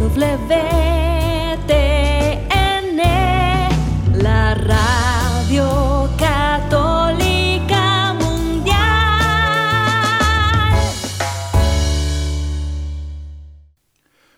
[0.00, 0.16] WTN,
[4.14, 8.78] la radio católica mundial.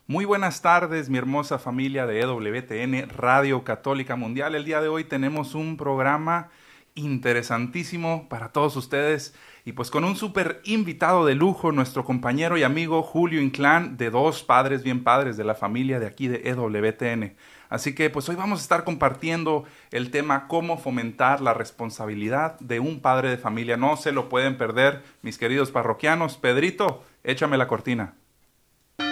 [0.09, 4.57] Muy buenas tardes, mi hermosa familia de EWTN Radio Católica Mundial.
[4.57, 6.51] El día de hoy tenemos un programa
[6.97, 9.33] interesantísimo para todos ustedes
[9.65, 14.11] y pues con un súper invitado de lujo, nuestro compañero y amigo Julio Inclán, de
[14.11, 17.37] dos padres bien padres de la familia de aquí de EWTN.
[17.69, 22.81] Así que pues hoy vamos a estar compartiendo el tema cómo fomentar la responsabilidad de
[22.81, 23.77] un padre de familia.
[23.77, 26.37] No se lo pueden perder, mis queridos parroquianos.
[26.37, 28.15] Pedrito, échame la cortina.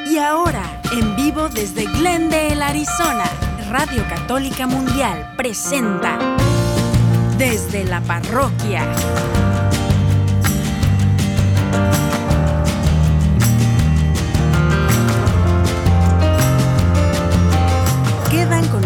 [0.07, 3.25] Y ahora, en vivo desde Glendale, Arizona,
[3.71, 6.19] Radio Católica Mundial presenta
[7.39, 8.85] Desde la Parroquia.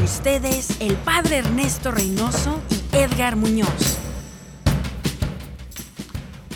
[0.04, 4.03] Ustedes el Padre Ernesto Reynoso y Edgar Muñoz.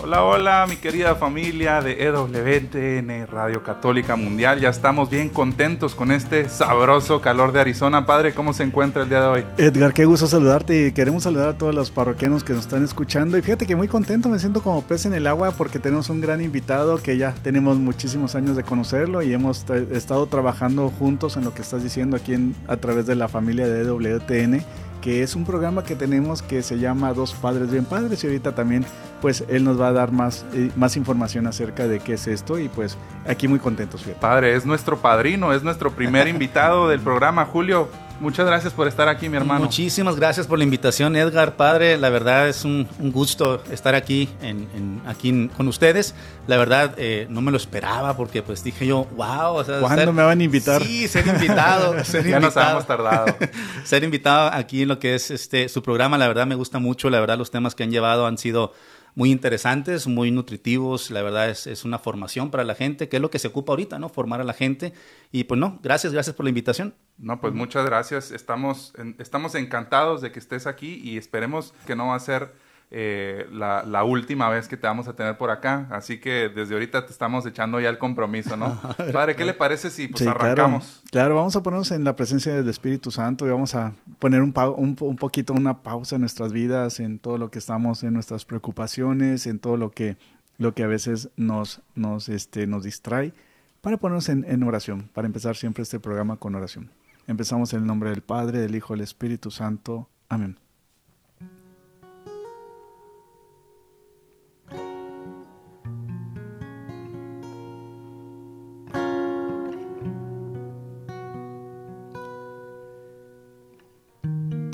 [0.00, 4.60] Hola, hola, mi querida familia de EWTN Radio Católica Mundial.
[4.60, 8.06] Ya estamos bien contentos con este sabroso calor de Arizona.
[8.06, 9.44] Padre, ¿cómo se encuentra el día de hoy?
[9.58, 13.36] Edgar, qué gusto saludarte y queremos saludar a todos los parroquianos que nos están escuchando.
[13.36, 16.20] Y fíjate que muy contento, me siento como pez en el agua porque tenemos un
[16.20, 21.44] gran invitado que ya tenemos muchísimos años de conocerlo y hemos estado trabajando juntos en
[21.44, 24.62] lo que estás diciendo aquí en- a través de la familia de EWTN
[25.00, 28.54] que es un programa que tenemos que se llama Dos Padres Bien Padres y ahorita
[28.54, 28.84] también
[29.20, 32.58] pues él nos va a dar más, eh, más información acerca de qué es esto
[32.58, 32.96] y pues
[33.26, 34.02] aquí muy contentos.
[34.02, 34.20] fíjate.
[34.20, 37.44] Padre, es nuestro padrino, es nuestro primer invitado del programa.
[37.44, 37.88] Julio,
[38.20, 39.64] muchas gracias por estar aquí, mi hermano.
[39.64, 41.96] Muchísimas gracias por la invitación, Edgar, padre.
[41.98, 46.14] La verdad es un, un gusto estar aquí, en, en- aquí en- con ustedes.
[46.46, 49.54] La verdad eh, no me lo esperaba porque pues dije yo, wow.
[49.56, 50.82] O sea, ¿Cuándo me van a invitar?
[50.82, 51.94] Sí, ser invitado.
[52.04, 53.26] ser Ya nos habíamos tardado.
[53.84, 57.10] ser invitado aquí en lo que es este su programa, la verdad me gusta mucho.
[57.10, 58.72] La verdad los temas que han llevado han sido
[59.14, 61.10] muy interesantes, muy nutritivos.
[61.10, 63.72] La verdad es, es una formación para la gente, que es lo que se ocupa
[63.72, 64.08] ahorita, ¿no?
[64.08, 64.92] Formar a la gente.
[65.32, 66.94] Y pues no, gracias, gracias por la invitación.
[67.18, 68.30] No, pues muchas gracias.
[68.30, 72.52] Estamos, estamos encantados de que estés aquí y esperemos que no va a ser
[72.90, 75.86] eh, la, la última vez que te vamos a tener por acá.
[75.90, 78.80] Así que desde ahorita te estamos echando ya el compromiso, ¿no?
[79.12, 80.84] Padre, ¿qué le parece si pues Sí, arrancamos?
[80.84, 84.42] Claro, claro, vamos a ponernos en la presencia del Espíritu Santo y vamos a poner
[84.42, 88.14] un, un, un poquito una pausa en nuestras vidas, en todo lo que estamos, en
[88.14, 90.16] nuestras preocupaciones, en todo lo que,
[90.56, 93.34] lo que a veces nos, nos, este, nos distrae,
[93.82, 96.90] para ponernos en, en oración, para empezar siempre este programa con oración.
[97.26, 100.08] Empezamos en el nombre del Padre, del Hijo, del Espíritu Santo.
[100.30, 100.58] Amén.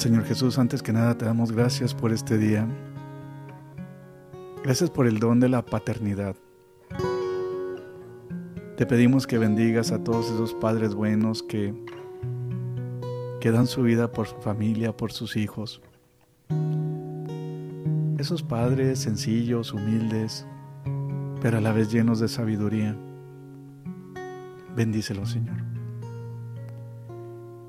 [0.04, 2.69] Señor Jesús, antes que nada te damos gracias por este día.
[4.62, 6.37] Gracias por el don de la paternidad.
[8.76, 11.72] Te pedimos que bendigas a todos esos padres buenos que,
[13.41, 15.81] que dan su vida por su familia, por sus hijos.
[18.19, 20.47] Esos padres sencillos, humildes,
[21.41, 22.94] pero a la vez llenos de sabiduría.
[24.76, 25.73] Bendícelos, Señor.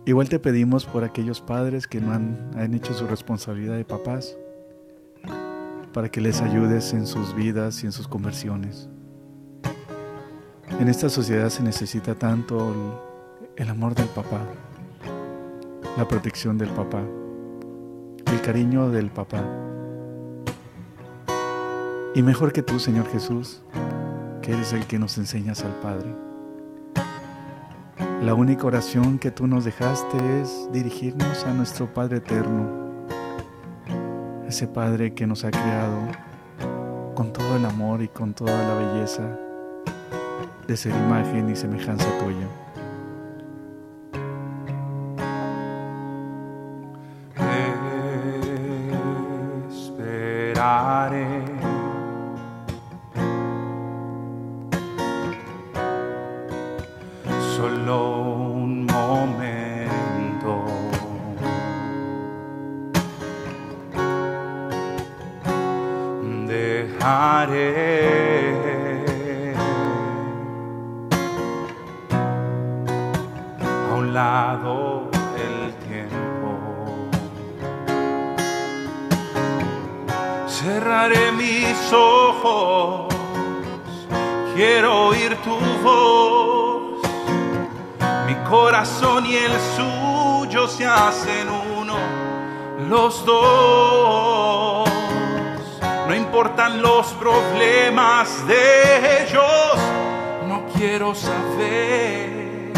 [0.06, 4.38] Igual te pedimos por aquellos padres que no han, han hecho su responsabilidad de papás,
[5.94, 8.90] para que les ayudes en sus vidas y en sus conversiones.
[10.80, 12.74] En esta sociedad se necesita tanto
[13.56, 14.42] el, amor del papá,
[15.98, 17.02] la protección del papá,
[18.26, 19.42] el cariño del papá.
[22.14, 23.62] Y mejor que tú, Señor Jesús,
[24.42, 26.25] que eres el que nos enseñas al Padre.
[28.22, 32.68] La única oración que tú nos dejaste es dirigirnos a nuestro Padre eterno,
[34.48, 36.00] ese Padre que nos ha creado
[37.14, 39.38] con todo el amor y con toda la belleza
[40.68, 42.48] de ser imagen y semejanza tuya.
[101.06, 102.74] Quiero saber.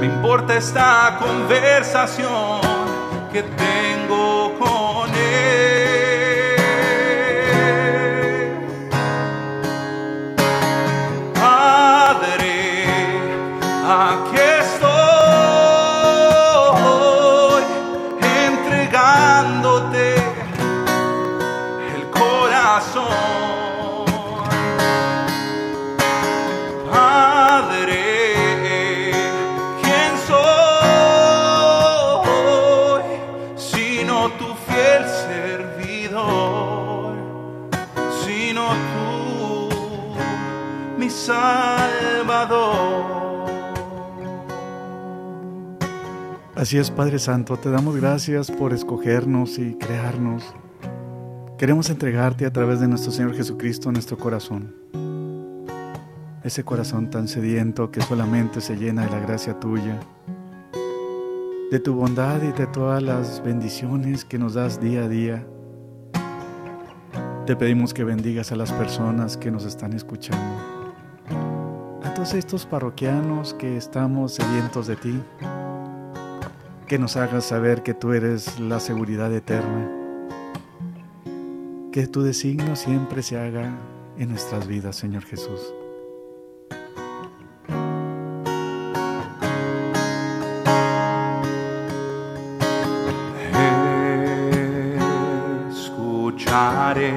[0.00, 2.60] Me importa esta conversación
[3.32, 4.77] que tengo con
[46.68, 50.54] Así es, Padre Santo, te damos gracias por escogernos y crearnos.
[51.56, 54.74] Queremos entregarte a través de nuestro Señor Jesucristo nuestro corazón.
[56.44, 59.98] Ese corazón tan sediento que solamente se llena de la gracia tuya,
[61.70, 65.46] de tu bondad y de todas las bendiciones que nos das día a día.
[67.46, 70.62] Te pedimos que bendigas a las personas que nos están escuchando.
[72.04, 75.18] A todos estos parroquianos que estamos sedientos de ti
[76.88, 79.90] que nos hagas saber que tú eres la seguridad eterna,
[81.92, 83.76] que tu designio siempre se haga
[84.16, 85.74] en nuestras vidas, Señor Jesús.
[95.70, 97.12] escucharé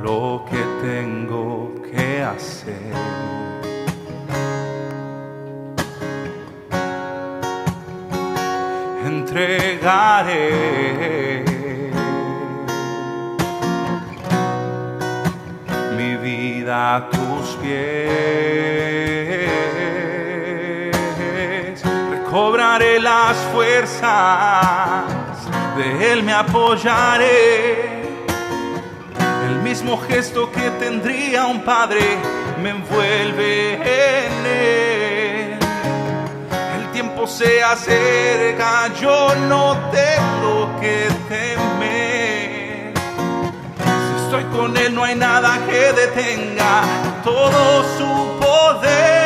[0.00, 3.49] lo que tengo que hacer.
[9.30, 10.50] Entregaré
[15.96, 17.78] mi vida a tus pies.
[22.10, 25.04] Recobraré las fuerzas,
[25.76, 28.02] de Él me apoyaré.
[29.48, 32.00] El mismo gesto que tendría un padre
[32.60, 34.99] me envuelve en Él.
[37.36, 42.92] Se acerca, yo no tengo que temer.
[43.78, 46.82] Si estoy con Él no hay nada que detenga
[47.24, 49.19] todo su poder.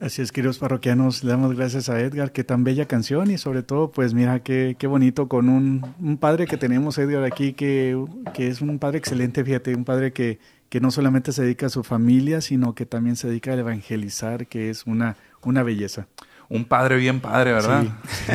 [0.00, 3.62] Así es, queridos parroquianos, le damos gracias a Edgar, que tan bella canción y sobre
[3.62, 8.02] todo, pues mira, qué, qué bonito con un, un padre que tenemos, Edgar, aquí, que,
[8.32, 10.38] que es un padre excelente, fíjate, un padre que,
[10.70, 14.46] que no solamente se dedica a su familia, sino que también se dedica a evangelizar,
[14.46, 16.06] que es una, una belleza.
[16.48, 17.84] Un padre bien padre, ¿verdad?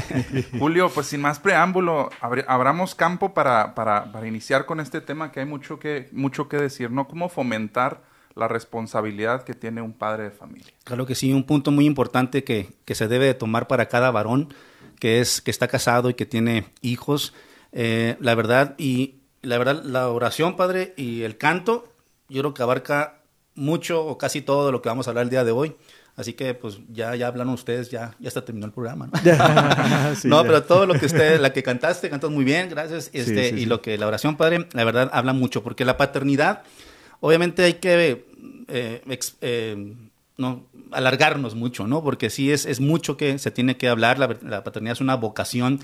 [0.60, 2.12] Julio, pues sin más preámbulo,
[2.48, 6.58] abramos campo para, para, para iniciar con este tema que hay mucho que, mucho que
[6.58, 7.08] decir, ¿no?
[7.08, 8.04] Cómo fomentar
[8.36, 10.74] la responsabilidad que tiene un padre de familia.
[10.84, 14.12] Claro que sí, un punto muy importante que, que se debe de tomar para cada
[14.12, 14.54] varón
[15.00, 17.34] que es que está casado y que tiene hijos.
[17.72, 21.88] Eh, la verdad y la verdad la oración, padre, y el canto,
[22.30, 23.20] yo creo que abarca
[23.54, 25.76] mucho o casi todo de lo que vamos a hablar el día de hoy.
[26.16, 29.20] Así que pues ya ya hablaron ustedes, ya ya hasta terminó el programa, ¿no?
[30.16, 30.48] Sí, no, ya.
[30.48, 33.10] pero todo lo que usted, la que cantaste, cantas muy bien, gracias.
[33.12, 33.66] Este, sí, y sí.
[33.66, 36.64] lo que la oración, padre, la verdad habla mucho, porque la paternidad,
[37.26, 38.24] obviamente hay que
[38.68, 39.02] eh,
[39.42, 39.96] eh,
[40.38, 42.04] no, alargarnos mucho, ¿no?
[42.04, 45.16] Porque sí es, es mucho que se tiene que hablar, la, la paternidad es una
[45.16, 45.80] vocación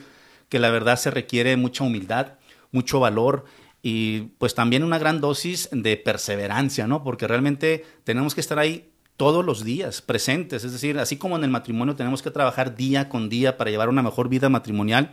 [0.49, 2.33] que la verdad se requiere mucha humildad,
[2.71, 3.45] mucho valor
[3.81, 7.03] y pues también una gran dosis de perseverancia, ¿no?
[7.03, 10.63] Porque realmente tenemos que estar ahí todos los días, presentes.
[10.63, 13.89] Es decir, así como en el matrimonio tenemos que trabajar día con día para llevar
[13.89, 15.09] una mejor vida matrimonial,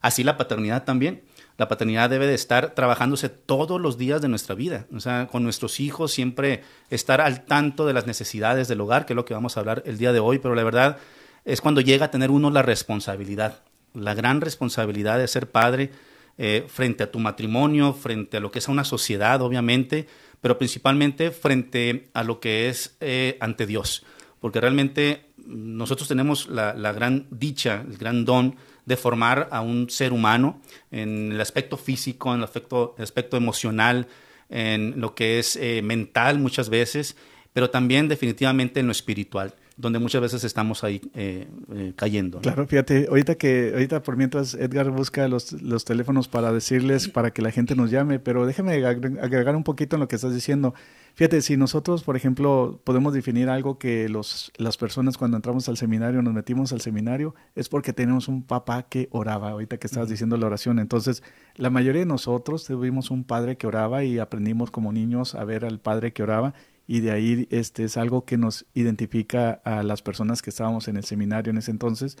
[0.00, 1.24] así la paternidad también.
[1.58, 4.86] La paternidad debe de estar trabajándose todos los días de nuestra vida.
[4.94, 9.12] O sea, con nuestros hijos siempre estar al tanto de las necesidades del hogar, que
[9.12, 10.98] es lo que vamos a hablar el día de hoy, pero la verdad
[11.44, 15.90] es cuando llega a tener uno la responsabilidad, la gran responsabilidad de ser padre
[16.36, 20.06] eh, frente a tu matrimonio, frente a lo que es una sociedad, obviamente,
[20.40, 24.04] pero principalmente frente a lo que es eh, ante Dios.
[24.38, 28.54] Porque realmente nosotros tenemos la gran dicha, el gran don
[28.88, 33.36] de formar a un ser humano en el aspecto físico, en el aspecto, el aspecto
[33.36, 34.08] emocional,
[34.48, 37.14] en lo que es eh, mental muchas veces,
[37.52, 42.40] pero también definitivamente en lo espiritual donde muchas veces estamos ahí eh, eh, cayendo.
[42.40, 47.30] Claro, fíjate, ahorita que, ahorita por mientras Edgar busca los, los, teléfonos para decirles, para
[47.30, 50.74] que la gente nos llame, pero déjame agregar un poquito en lo que estás diciendo.
[51.18, 55.76] Fíjate, si nosotros, por ejemplo, podemos definir algo que los, las personas cuando entramos al
[55.76, 60.08] seminario, nos metimos al seminario, es porque tenemos un papá que oraba, ahorita que estabas
[60.08, 60.78] diciendo la oración.
[60.78, 61.24] Entonces,
[61.56, 65.64] la mayoría de nosotros tuvimos un padre que oraba y aprendimos como niños a ver
[65.64, 66.54] al padre que oraba
[66.86, 70.98] y de ahí este es algo que nos identifica a las personas que estábamos en
[70.98, 72.16] el seminario en ese entonces,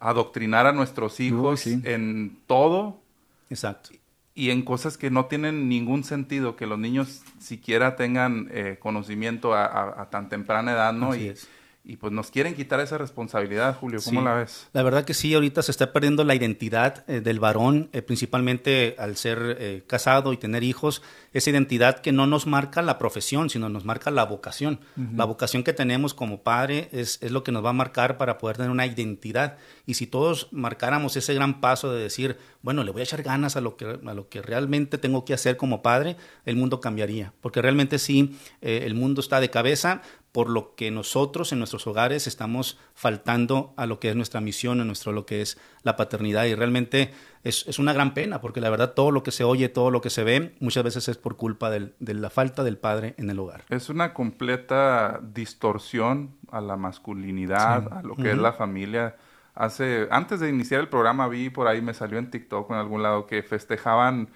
[0.01, 3.01] adoctrinar a nuestros hijos en todo.
[3.49, 3.91] Exacto.
[4.35, 9.55] Y en cosas que no tienen ningún sentido, que los niños siquiera tengan eh, conocimiento
[9.55, 11.13] a, tan temprana edad, ¿no?
[11.13, 11.49] Así y, es
[11.87, 14.01] y pues nos quieren quitar esa responsabilidad, Julio.
[14.03, 14.25] ¿Cómo Sí.
[14.25, 14.69] la ves?
[14.73, 18.97] La verdad que sí, ahorita se está perdiendo la identidad eh, del varón, eh, principalmente
[18.99, 23.51] al ser eh, casado y tener hijos, esa identidad que no nos marca la profesión,
[23.51, 24.81] sino nos marca la vocación.
[25.15, 28.39] La vocación que tenemos como padre es, es lo que nos va a marcar para
[28.39, 29.59] poder tener una identidad.
[29.85, 33.57] Y si todos marcáramos ese gran paso de decir, bueno, le voy a echar ganas
[33.57, 37.33] a lo que, a lo que realmente tengo que hacer como padre, el mundo cambiaría.
[37.41, 40.03] Porque realmente sí, el mundo está de cabeza,
[40.35, 44.81] por lo que nosotros en nuestros hogares estamos faltando a lo que es nuestra misión,
[44.81, 46.45] a nuestro lo que es la paternidad.
[46.47, 47.13] Y realmente
[47.45, 50.01] es, es una gran pena, porque la verdad todo lo que se oye, todo lo
[50.01, 53.31] que se ve, muchas veces es por culpa del- de la falta del padre en
[53.31, 53.63] el hogar.
[53.69, 59.15] Es una completa distorsión a la masculinidad, a lo que es la familia.
[59.55, 63.05] Hace, antes de iniciar el programa vi por ahí, me salió en TikTok en algún
[63.05, 64.31] lado que festejaban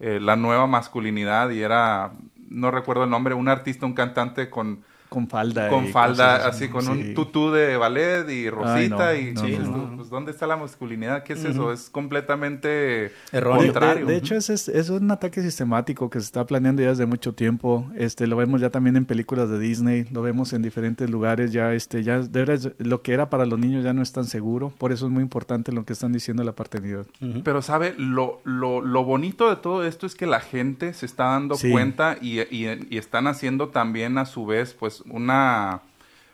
[0.00, 2.12] eh, la nueva masculinidad y era,
[2.48, 4.82] no recuerdo el nombre, un artista, un cantante con,
[5.14, 5.68] Con falda.
[5.68, 6.90] con y falda, cosas así con sí.
[6.90, 9.96] un tutú de ballet y rosita no, y no, no, no.
[9.96, 11.22] pues ¿dónde está la masculinidad?
[11.22, 11.72] ¿Qué es eso?
[11.72, 11.88] Es
[12.38, 13.62] completamente Erróneo.
[13.62, 14.06] De- contrario.
[14.06, 17.06] De, de hecho, ese es, es un ataque sistemático que se está planeando ya desde
[17.06, 17.88] mucho tiempo.
[17.96, 21.52] Este, lo vemos ya también en películas de Disney, lo vemos en diferentes lugares.
[21.52, 24.24] Ya, este, ya de veras, lo que era para los niños ya no es tan
[24.24, 24.72] seguro.
[24.78, 27.06] Por eso es muy importante lo que están diciendo de la paternidad.
[27.44, 31.24] Pero sabe, lo, lo, lo bonito de todo esto es que la gente se está
[31.24, 31.70] dando Sí.
[31.70, 35.80] cuenta y, y- y están haciendo también a su vez pues una...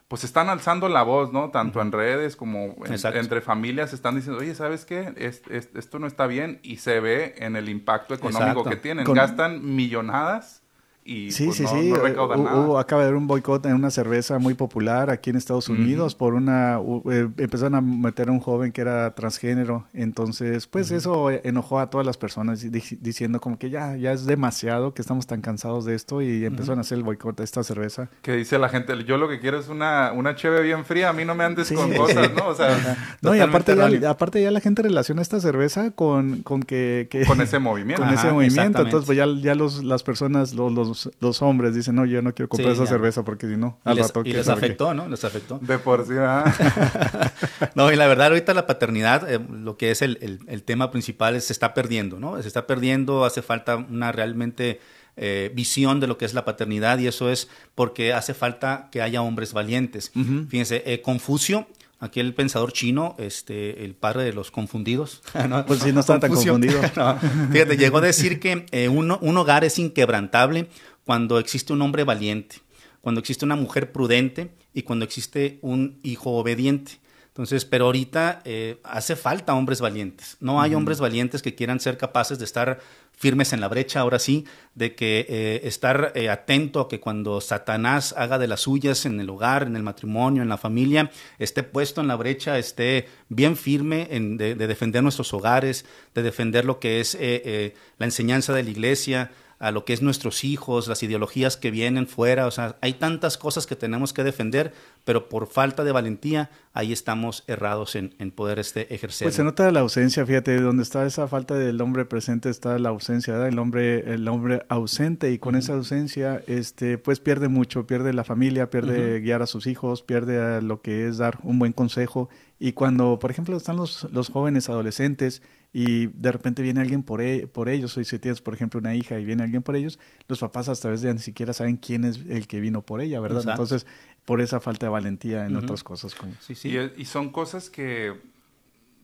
[0.09, 1.51] Pues están alzando la voz, ¿no?
[1.51, 5.13] Tanto en redes como en- entre familias están diciendo, oye, ¿sabes qué?
[5.17, 8.71] Es- es- esto no está bien y se ve en el impacto económico Exacto.
[8.71, 9.05] que tienen.
[9.05, 10.63] Con- Gastan millonadas
[11.05, 11.89] y Sí, pues, sí, no, sí.
[11.91, 12.15] no eh,
[12.45, 12.81] nada.
[12.81, 16.35] acaba de haber un boicot en una cerveza muy popular aquí en Estados Unidos por
[16.35, 16.79] una...
[17.11, 19.87] eh, empezaron a meter a un joven que era transgénero.
[19.95, 24.27] Entonces, pues eso enojó a todas las personas di- diciendo como que ya, ya es
[24.27, 27.63] demasiado, que estamos tan cansados de esto y empezaron a hacer el boicot de esta
[27.65, 28.09] cerveza.
[28.23, 31.13] Que dice la gente, yo lo que quiero es una, una cheve bien fría, a
[31.13, 31.75] mí no me andes Sí.
[31.75, 32.49] con cosas, ¿no?
[32.49, 36.63] O sea, No, y aparte ya, aparte ya la gente relaciona esta cerveza con, con
[36.63, 38.03] que, que- con ese movimiento.
[38.05, 38.83] con ese movimiento.
[38.83, 40.90] Entonces, pues ya, ya los, las personas, los, los,
[41.21, 42.91] los hombres dicen, no, yo no quiero comprar Sí, esa ya.
[42.91, 44.23] cerveza porque si no, Y al les, rato...
[44.25, 44.67] y les sabe qué".
[44.67, 45.09] afectó, ¿no?
[45.09, 45.59] Les afectó.
[45.63, 46.13] De por sí.
[47.75, 50.91] No, y la verdad, ahorita la paternidad, eh, lo que es el, el- el tema
[50.91, 52.41] principal, es, se está perdiendo, ¿no?
[52.43, 54.81] Se está perdiendo, hace falta una realmente
[55.17, 59.03] eh, visión de lo que es la paternidad y eso es porque hace falta que
[59.03, 60.13] haya hombres valientes.
[60.49, 61.67] Fíjense, eh, Confucio,
[62.01, 65.23] aquel pensador chino, este, el padre de los confundidos.
[65.49, 65.65] ¿no?
[65.67, 66.55] Pues sí, no estaba tan Confucio.
[66.55, 66.81] confundido.
[66.97, 67.19] No,
[67.53, 70.69] fíjate, llegó a decir que eh, un, un hogar es inquebrantable
[71.05, 72.57] cuando existe un hombre valiente,
[73.01, 76.99] cuando existe una mujer prudente y cuando existe un hijo obediente.
[77.31, 80.37] Entonces, pero ahorita eh, hace falta hombres valientes.
[80.41, 82.81] No hay hombres valientes que quieran ser capaces de estar
[83.21, 87.43] firmes en la brecha, ahora sí, de que eh, estar eh, atento a que cuando
[87.43, 91.63] Satanás haga de las suyas en el hogar, en el matrimonio, en la familia, esté
[91.63, 95.85] puesto en la brecha, esté bien firme en, de, de defender nuestros hogares,
[96.15, 99.31] de defender lo que es eh, eh, la enseñanza de la iglesia,
[99.61, 103.37] a lo que es nuestros hijos, las ideologías que vienen fuera, o sea, hay tantas
[103.37, 104.73] cosas que tenemos que defender,
[105.05, 109.27] pero por falta de valentía, ahí estamos errados en, en poder este ejercer.
[109.27, 112.89] Pues se nota la ausencia, fíjate, donde está esa falta del hombre presente está la
[112.89, 113.49] ausencia, ¿verdad?
[113.49, 118.25] El hombre, el hombre ausente y con esa ausencia, este, pues pierde mucho, pierde la
[118.25, 122.31] familia, pierde guiar a sus hijos, pierde a lo que es dar un buen consejo.
[122.63, 127.23] Y cuando, por ejemplo, están los, los jóvenes adolescentes y de repente viene alguien por,
[127.23, 129.99] e- por ellos, o si tienes, por ejemplo, una hija y viene alguien por ellos,
[130.29, 133.19] los papás hasta veces ya ni siquiera saben quién es el que vino por ella,
[133.19, 133.39] ¿verdad?
[133.41, 133.63] Exacto.
[133.63, 133.87] Entonces,
[134.27, 135.65] por esa falta de valentía en Ujú.
[135.65, 136.15] otras cosas.
[136.15, 136.35] Como...
[136.41, 136.69] Sí, sí.
[136.69, 138.21] Y, es- y son cosas que,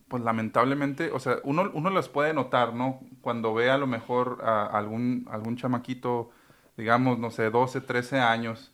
[0.08, 3.00] pues lamentablemente, o sea, uno, uno las puede notar, ¿no?
[3.22, 6.30] Cuando ve a lo mejor a algún, algún chamaquito,
[6.76, 8.70] digamos, no sé, 12, 13 años,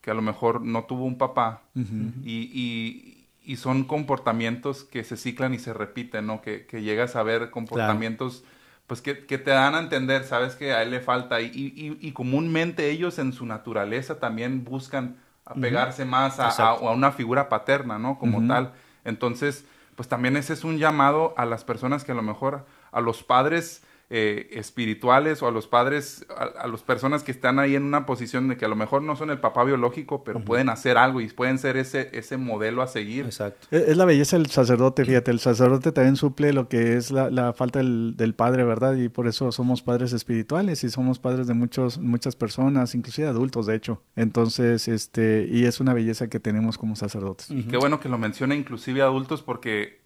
[0.00, 3.13] que a lo mejor no tuvo un papá, y, y,
[3.44, 6.40] y son comportamientos que se ciclan y se repiten, ¿no?
[6.40, 8.44] Que, que llegas a ver comportamientos,
[8.86, 11.98] pues que, que te dan a entender, sabes que a él le falta, y, y,
[12.00, 17.48] y comúnmente ellos en su naturaleza también buscan apegarse más a, a, a una figura
[17.48, 18.18] paterna, ¿no?
[18.18, 18.72] Como tal.
[19.04, 23.00] Entonces, pues también ese es un llamado a las personas que a lo mejor, a
[23.00, 23.82] los padres
[24.16, 28.06] eh, espirituales o a los padres, a, a las personas que están ahí en una
[28.06, 31.20] posición de que a lo mejor no son el papá biológico, pero pueden hacer algo
[31.20, 33.24] y pueden ser ese, ese modelo a seguir.
[33.24, 33.66] Exacto.
[33.72, 37.28] Es es la belleza del sacerdote, fíjate, el sacerdote también suple lo que es la,
[37.28, 38.94] la falta del, del padre, ¿verdad?
[38.94, 43.66] Y por eso somos padres espirituales y somos padres de muchos, muchas personas, inclusive adultos,
[43.66, 44.00] de hecho.
[44.14, 47.50] Entonces, este, y es una belleza que tenemos como sacerdotes.
[47.50, 50.03] Y qué bueno que lo menciona inclusive adultos porque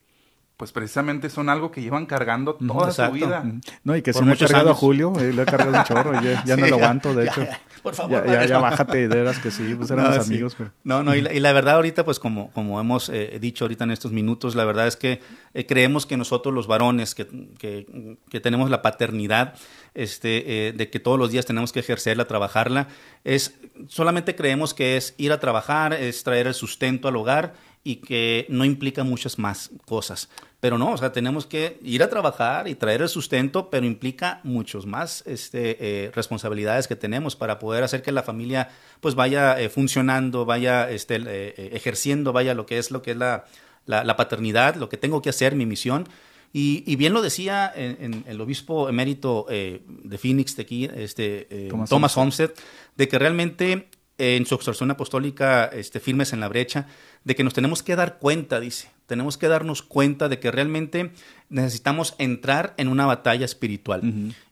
[0.59, 3.14] pues precisamente son algo que llevan cargando toda exacto.
[3.16, 3.42] su vida.
[3.85, 4.75] No, y que si me he cargado a.
[4.75, 7.31] Julio, eh, lo he cargado un chorro, ya, ya no Sí, lo aguanto, de ya,
[7.31, 7.44] hecho.
[7.44, 10.33] ya, por favor, Ya, ya, bájate, de veras que sí, pues éramos No, sí.
[10.35, 10.73] amigos, pero...
[10.83, 13.85] No, no, y la, y la verdad ahorita, pues como, como hemos eh, dicho ahorita
[13.85, 15.21] en estos minutos, la verdad es que
[15.55, 17.27] eh, creemos que nosotros los varones, que,
[17.59, 19.55] que- que tenemos la paternidad,
[19.94, 22.88] este, eh, de que todos los días tenemos que ejercerla, trabajarla,
[23.23, 23.55] es
[23.87, 28.44] solamente creemos que es ir a trabajar, es traer el sustento al hogar y que
[28.49, 30.29] no implica muchas más cosas.
[30.61, 34.40] Pero no, o sea, tenemos que ir a trabajar y traer el sustento, pero implica
[34.42, 38.68] muchos más este, eh, responsabilidades que tenemos para poder hacer que la familia
[39.01, 43.12] pues vaya eh, funcionando, vaya este, eh, eh, ejerciendo, vaya lo que es lo que
[43.12, 43.44] es la,
[43.87, 46.09] la, la paternidad, lo que tengo que hacer, mi misión.
[46.53, 50.88] Y, y bien lo decía en, en el obispo emérito eh, de Phoenix, de aquí,
[50.92, 52.53] este, eh, Thomas Thomas, Olmsted,
[52.97, 56.87] de que realmente eh, en su exhortación apostólica, este, firmes en la brecha,
[57.25, 61.11] de que nos tenemos que dar cuenta, dice, tenemos que darnos cuenta de que realmente
[61.49, 64.03] necesitamos entrar en una batalla espiritual.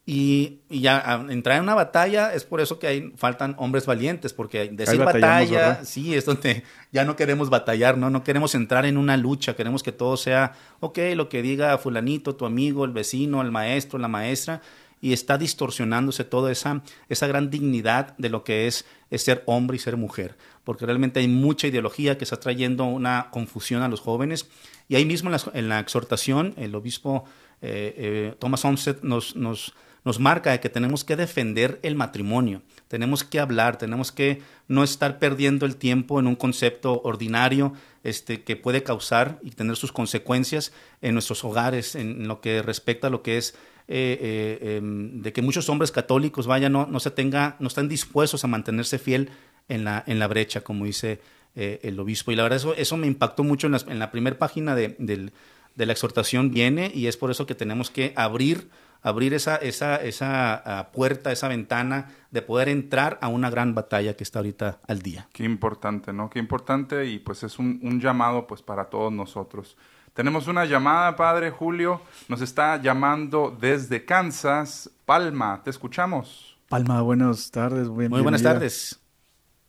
[0.06, 3.86] y, y ya a- entrar en una batalla es por eso que hay, faltan hombres
[3.86, 5.80] valientes, porque decir batalla, ¿verdad?
[5.84, 8.08] sí, es donde ya no queremos batallar, ¿no?
[8.08, 12.34] No queremos entrar en una lucha, queremos que todo sea, ok, lo que diga fulanito,
[12.36, 14.62] tu amigo, el vecino, el maestro, la maestra,
[15.00, 19.80] y está distorsionándose toda esa, esa gran dignidad de lo que es, ser hombre y
[19.80, 24.48] ser mujer, porque realmente hay mucha ideología que está trayendo una confusión a los jóvenes,
[24.88, 27.24] y ahí mismo en la, exhortación, el obispo
[27.62, 33.24] eh, eh, Thomas Olmsted nos, nos, nos marca que tenemos que defender el matrimonio, tenemos
[33.24, 37.72] que hablar, tenemos que no estar perdiendo el tiempo en un concepto ordinario
[38.04, 43.08] este, que puede causar y tener sus consecuencias en nuestros hogares, en lo que respecta
[43.08, 43.56] a lo que es
[43.88, 47.88] eh, eh, em, de que muchos hombres católicos, vaya, no, no se tenga, no están
[47.88, 49.30] dispuestos a mantenerse fiel
[49.68, 51.20] en la, en la brecha, como dice
[51.54, 52.32] el obispo.
[52.32, 55.86] Y la verdad, eso, eso me impactó mucho en, en la primera página de, de
[55.86, 58.68] la exhortación viene y es por eso que tenemos que abrir
[59.06, 64.16] abrir esa, esa, esa ah, puerta, esa ventana de poder entrar a una gran batalla
[64.16, 65.28] que está ahorita al día.
[65.32, 66.28] Qué importante, ¿no?
[66.28, 69.76] Qué importante y pues es un, un llamado pues para todos nosotros.
[70.16, 72.00] Tenemos una llamada, Padre Julio,
[72.30, 74.90] nos está llamando desde Kansas.
[75.04, 76.56] Palma, te escuchamos.
[76.70, 77.90] Palma, buenas tardes.
[77.90, 78.98] Muy buenas tardes.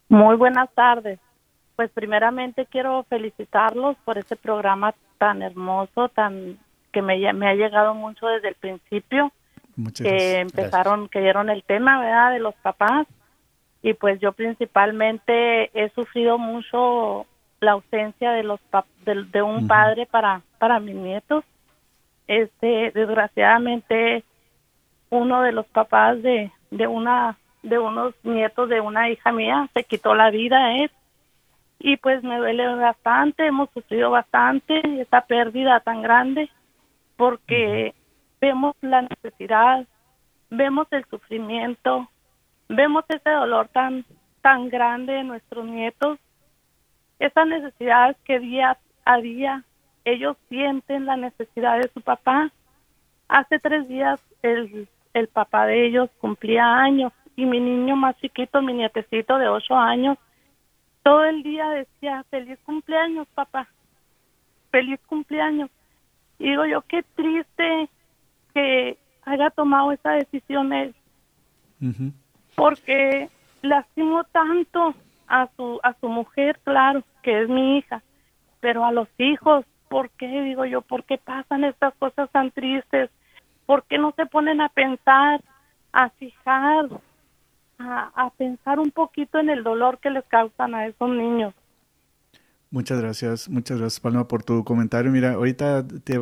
[0.07, 1.19] Muy buenas tardes.
[1.75, 6.57] Pues primeramente quiero felicitarlos por este programa tan hermoso, tan
[6.93, 9.33] que me, me ha llegado mucho desde el principio,
[9.97, 13.05] que empezaron, que dieron el tema, ¿verdad?, de los papás.
[13.83, 17.25] Y pues yo principalmente he sufrido mucho
[17.59, 18.59] la ausencia de los
[19.05, 21.43] de, un padre para para mis nietos.
[22.27, 24.23] Este, desgraciadamente
[25.09, 29.83] uno de los papás de de una de unos nietos de una hija mía se
[29.83, 30.91] quitó la vida él
[31.79, 36.49] y pues me duele bastante, hemos sufrido bastante esta pérdida tan grande
[37.15, 37.93] porque
[38.41, 39.85] vemos la necesidad,
[40.49, 42.09] vemos el sufrimiento,
[42.67, 44.05] vemos ese dolor tan
[44.41, 46.19] tan grande en nuestros nietos,
[47.19, 49.63] esas necesidades que día a día
[50.05, 52.51] ellos sienten la necesidad de su papá.
[53.27, 58.61] Hace tres días el, el papá de ellos cumplía años y mi niño más chiquito,
[58.61, 60.17] mi nietecito de ocho años,
[61.03, 63.67] todo el día decía, feliz cumpleaños, papá,
[64.71, 65.69] feliz cumpleaños.
[66.39, 67.89] Y digo yo, qué triste
[68.53, 70.95] que haya tomado esa decisión él,
[72.55, 73.29] porque
[73.61, 74.95] lastimó tanto
[75.27, 78.03] a su, a su mujer, claro, que es mi hija,
[78.59, 80.27] pero a los hijos, ¿por qué?
[80.27, 83.09] Digo yo, ¿por qué pasan estas cosas tan tristes?
[83.65, 85.41] ¿Por qué no se ponen a pensar,
[85.91, 86.87] a fijar,
[87.77, 91.53] a, a pensar un poquito en el dolor que les causan a esos niños?
[92.69, 95.09] Muchas gracias, muchas gracias Palma por tu comentario.
[95.09, 96.19] Mira, ahorita te,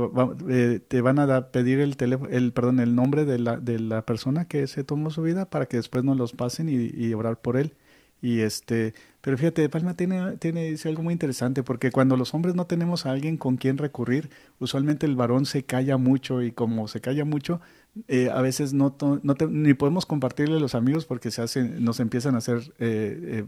[0.49, 4.03] eh, te van a pedir el teléfono, el perdón, el nombre de la, de la
[4.03, 7.41] persona que se tomó su vida para que después nos los pasen y, y orar
[7.41, 7.73] por él.
[8.21, 12.55] Y este, pero fíjate, Palma tiene, tiene dice algo muy interesante, porque cuando los hombres
[12.55, 16.87] no tenemos a alguien con quien recurrir, usualmente el varón se calla mucho y como
[16.87, 17.61] se calla mucho,
[18.07, 21.99] eh, a veces no, no ni podemos compartirle a los amigos porque se hacen, nos
[21.99, 23.45] empiezan a hacer eh,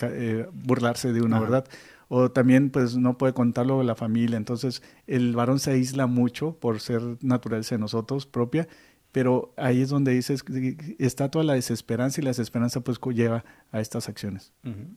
[0.00, 1.66] eh, burlarse de una, ¿verdad?
[2.08, 4.36] o también pues no puede contarlo la familia.
[4.36, 8.68] Entonces el varón se aísla mucho por ser naturaleza de nosotros propia,
[9.16, 10.44] pero ahí es donde dices,
[10.98, 14.52] está toda la desesperanza y la desesperanza pues lleva a estas acciones.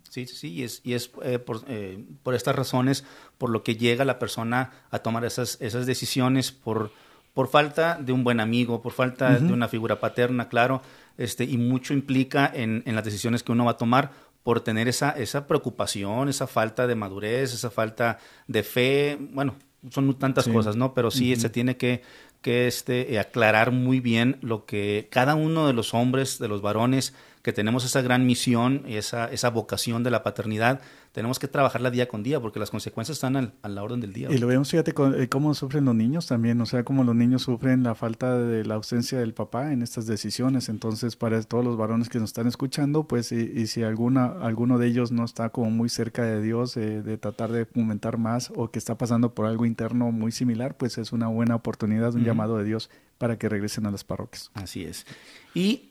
[0.09, 3.05] Sí, sí, y es, y es eh, por, eh, por, estas razones
[3.37, 6.91] por lo que llega la persona a tomar esas, esas decisiones por,
[7.33, 10.81] por falta de un buen amigo, por falta de una figura paterna, claro,
[11.17, 14.11] este, y mucho implica en, en las decisiones que uno va a tomar
[14.43, 19.55] por tener esa, esa preocupación, esa falta de madurez, esa falta de fe, bueno,
[19.91, 20.93] son tantas cosas, ¿no?
[20.93, 22.01] Pero sí se tiene que,
[22.41, 27.13] que este, aclarar muy bien lo que cada uno de los hombres, de los varones,
[27.41, 31.89] que tenemos esa gran misión y esa, esa vocación de la paternidad, tenemos que trabajarla
[31.89, 34.29] día con día porque las consecuencias están al, a la orden del día.
[34.29, 37.43] Y lo vemos, fíjate, eh, cómo sufren los niños también, o sea, cómo los niños
[37.43, 40.69] sufren la falta de la ausencia del papá en estas decisiones.
[40.69, 44.87] Entonces, para todos los varones que nos están escuchando, pues, y, si alguna, alguno de
[44.87, 48.69] ellos no está como muy cerca de Dios, eh, de tratar de fomentar más o
[48.69, 52.57] que está pasando por algo interno muy similar, pues es una buena oportunidad, un llamado
[52.57, 54.51] de Dios para que regresen a las parroquias.
[54.53, 55.05] Así es.
[55.53, 55.89] Y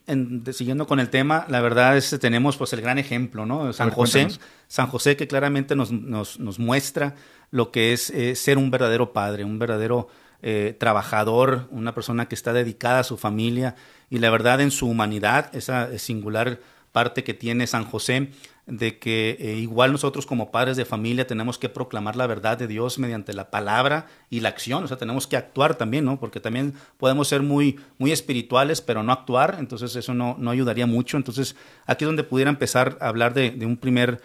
[0.53, 3.73] siguiendo con el tema, la verdad es que tenemos pues el gran ejemplo, ¿no?
[3.73, 4.29] San José,
[4.69, 7.15] San José que claramente nos, nos, nos muestra
[7.51, 10.09] lo que es eh, ser un verdadero padre, un verdadero
[10.43, 13.75] eh, trabajador, una persona que está dedicada a su familia
[14.11, 16.61] y la verdad en su humanidad, esa singular
[16.93, 18.31] parte que tiene San José,
[18.69, 22.67] de que eh, igual nosotros como padres de familia tenemos que proclamar la verdad de
[22.67, 26.21] Dios mediante la palabra y la acción, o sea, tenemos que actuar también, ¿no?
[26.21, 30.87] Porque también podemos ser muy, muy espirituales, pero no actuar, entonces eso no, no ayudaría
[30.87, 31.17] mucho.
[31.17, 34.21] Entonces, aquí es donde pudiera empezar a hablar de, un primer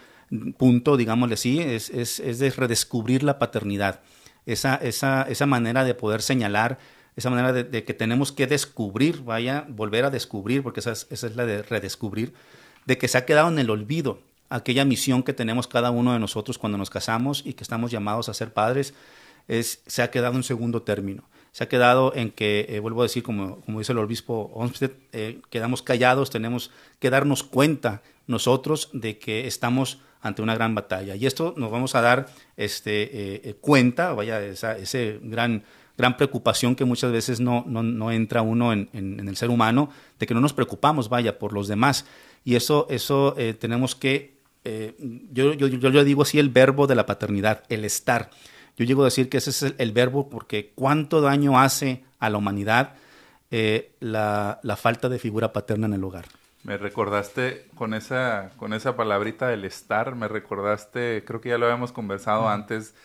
[0.57, 4.01] punto, digámosle así, es, es, es, de redescubrir la paternidad,
[4.45, 6.79] esa, esa, esa manera de poder señalar
[7.15, 11.35] esa manera de, que tenemos que descubrir, vaya, volver a descubrir, porque esa esa es
[11.35, 12.33] la de redescubrir,
[12.87, 14.19] de que se ha quedado en el olvido
[14.53, 18.29] aquella misión que tenemos cada uno de nosotros cuando nos casamos y que estamos llamados
[18.29, 18.93] a ser padres,
[19.47, 21.23] es, se ha quedado en segundo término.
[21.51, 24.91] Se ha quedado en que, eh, vuelvo a decir, como, como dice el obispo Olmsted,
[25.11, 31.15] eh, quedamos callados, tenemos que darnos cuenta nosotros de que estamos ante una gran batalla.
[31.15, 35.63] Y esto nos vamos a dar este, eh, cuenta, vaya, esa, ese gran
[35.95, 40.33] gran preocupación que muchas veces no, no, entra uno en, el ser humano, de que
[40.33, 42.07] no nos preocupamos, vaya, por los demás.
[42.43, 44.32] Y eso, eso tenemos que,
[44.65, 44.95] eh,
[45.31, 48.29] yo, yo, yo, digo así el verbo de la paternidad, el estar.
[48.77, 52.37] Yo llego a decir que ese es el, verbo porque cuánto daño hace a la
[52.37, 52.95] humanidad
[53.51, 56.25] eh, la, la falta de figura paterna en el hogar.
[56.63, 61.65] Me recordaste con esa, con esa palabrita del estar, me recordaste, creo que ya lo
[61.65, 62.95] habíamos conversado antes,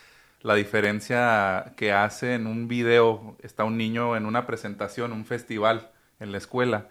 [0.43, 5.91] la diferencia que hace en un video, está un niño en una presentación, un festival
[6.21, 6.87] en la escuela,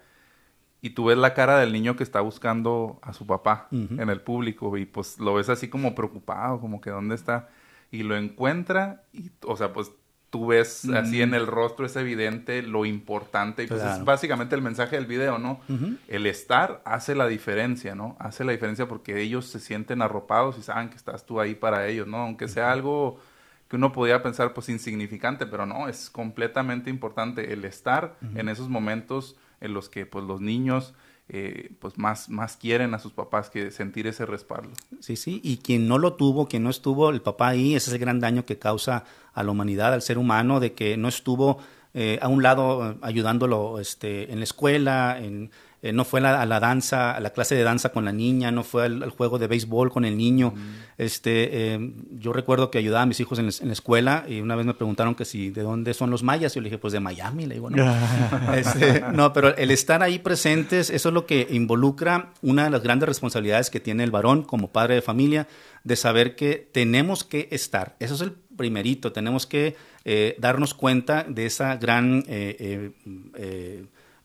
[0.88, 4.22] y tú ves la cara del niño que está buscando a su papá en el
[4.22, 7.50] público, y pues lo ves así como preocupado, como que dónde está,
[7.92, 9.92] y lo encuentra, y o sea, pues
[10.30, 13.64] tú ves así en el rostro, es evidente lo importante.
[13.64, 15.60] Y pues es básicamente el mensaje del video, ¿no?
[16.08, 18.16] El estar hace la diferencia, ¿no?
[18.18, 21.86] Hace la diferencia porque ellos se sienten arropados y saben que estás tú ahí para
[21.88, 22.20] ellos, ¿no?
[22.20, 23.20] Aunque sea algo
[23.68, 28.70] que uno podría pensar pues insignificante, pero no, es completamente importante el estar en esos
[28.70, 30.94] momentos en los que pues los niños
[31.30, 34.70] eh, pues más, más quieren a sus papás que sentir ese respaldo.
[35.02, 37.94] Sí, sí, y quien no lo tuvo, quien no estuvo el papá ahí, ese es
[37.96, 41.58] el gran daño que causa a la humanidad, al ser humano, de que no estuvo
[41.94, 45.52] eh, a un lado eh, ayudándolo este, en la escuela, en,
[45.84, 48.64] eh, no fue a la danza, a la clase de danza con la niña, no
[48.64, 50.56] fue al, juego de béisbol con el niño.
[50.98, 54.66] Este, eh, yo recuerdo que ayudaba a mis hijos en, la escuela y una vez
[54.66, 56.56] me preguntaron que si de dónde son los mayas.
[56.56, 57.46] Yo le dije, pues de Miami.
[57.46, 57.96] Le digo, no.
[58.56, 62.82] Este, no, pero el estar ahí presentes, eso es lo que involucra una de las
[62.82, 65.48] grandes responsabilidades que tiene el varón como padre de familia,
[65.84, 67.96] de saber que tenemos que estar.
[68.00, 72.24] Eso es el primerito, tenemos que eh, darnos cuenta de esa gran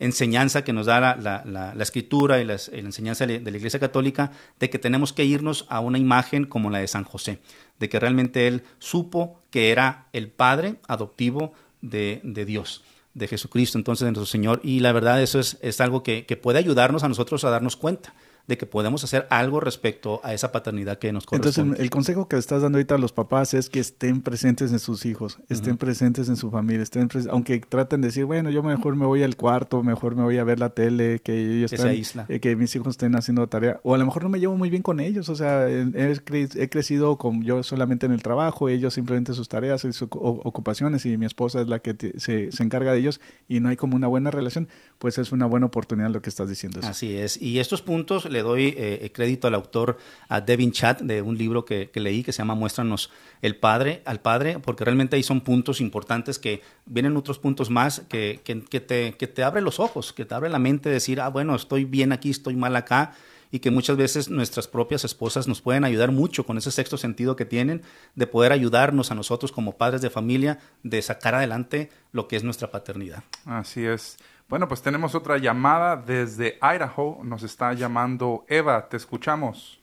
[0.05, 4.79] enseñanza que nos da la, escritura y la, enseñanza de la Iglesia Católica de que
[4.79, 7.39] tenemos que irnos a una imagen como la de San José,
[7.79, 12.83] de que realmente él supo que era el padre adoptivo de, Dios
[13.15, 14.61] de Jesucristo, entonces de nuestro Señor.
[14.65, 17.77] Y la verdad, eso es, es algo que, que, puede ayudarnos a nosotros a darnos
[17.77, 18.15] cuenta
[18.47, 21.61] de que podemos hacer algo respecto a esa paternidad que nos corresponde.
[21.61, 24.79] Entonces, el consejo que estás dando ahorita a los papás es que estén presentes en
[24.79, 28.97] sus hijos, estén presentes en su familia, estén aunque traten de decir, bueno, yo mejor
[28.97, 32.41] me voy al cuarto, mejor me voy a ver la tele, que ellos estén, eh,
[32.41, 34.83] que mis hijos estén haciendo tarea, o a lo mejor no me llevo muy bien
[34.83, 39.49] con ellos, o sea, he, crecido con yo solamente en el trabajo, ellos simplemente sus
[39.49, 43.21] tareas y sus ocupaciones y mi esposa es la que se, se, encarga de ellos
[43.49, 46.49] y no hay como una buena relación, pues es una buena oportunidad lo que estás
[46.49, 46.81] diciendo.
[46.83, 51.23] Así es, y estos puntos le doy eh, crédito al autor, a Devin Chat, de
[51.23, 53.11] un libro que, leí que se llama Muéstranos
[53.43, 58.03] el Padre, al Padre, porque realmente ahí son puntos importantes que vienen otros puntos más
[58.09, 61.29] que, que, te, que te abre los ojos, que te abre la mente, decir, ah,
[61.29, 63.15] bueno, estoy bien aquí, estoy mal acá
[63.53, 67.37] y que muchas veces nuestras propias esposas nos pueden ayudar mucho con ese sexto sentido
[67.37, 67.83] que tienen
[68.17, 72.45] de poder ayudarnos a nosotros como padres de familia de sacar adelante lo que es
[72.45, 73.23] nuestra paternidad.
[73.45, 74.17] Así es.
[74.53, 77.21] Bueno, pues tenemos otra llamada desde Idaho.
[77.25, 78.87] Nos está llamando Eva.
[78.87, 79.83] Te escuchamos.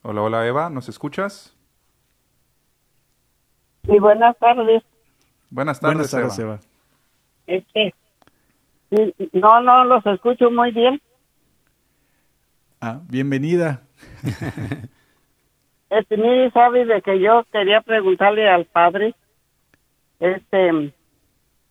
[0.00, 0.70] Hola, hola Eva.
[0.70, 1.54] ¿Nos escuchas?
[3.84, 4.82] Sí, buenas tardes.
[5.50, 6.60] Buenas tardes, Eva.
[7.46, 7.94] Este,
[9.34, 10.98] no, no los escucho muy bien.
[12.80, 13.82] Ah, bienvenida.
[15.90, 19.14] este, mire, sabe de que yo quería preguntarle al padre
[20.22, 20.94] este,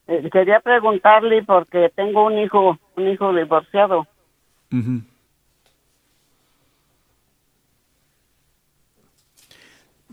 [0.07, 4.05] eh, quería preguntarle porque tengo un hijo, un hijo divorciado.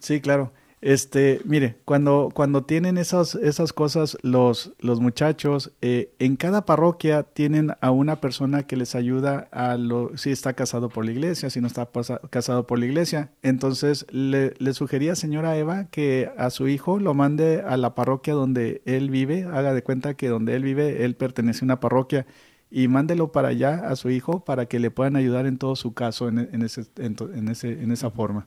[0.01, 0.53] Sí, claro.
[0.81, 7.25] Este, mire, cuando, cuando tienen esas, esas cosas los, los muchachos, eh, en cada parroquia
[7.25, 11.51] tienen a una persona que les ayuda a lo, si está casado por la iglesia,
[11.51, 11.89] si no está
[12.31, 13.31] casado por la iglesia.
[13.43, 18.35] Entonces, le, le sugería, señora Eva, que a su hijo lo mande a la parroquia
[18.35, 22.27] donde él vive, haga de cuenta que donde él vive, él pertenece a una parroquia
[22.71, 25.95] y mándelo para allá a su hijo para que le puedan ayudar en todo su
[25.95, 28.47] caso en, en, ese, en, ese, en esa forma.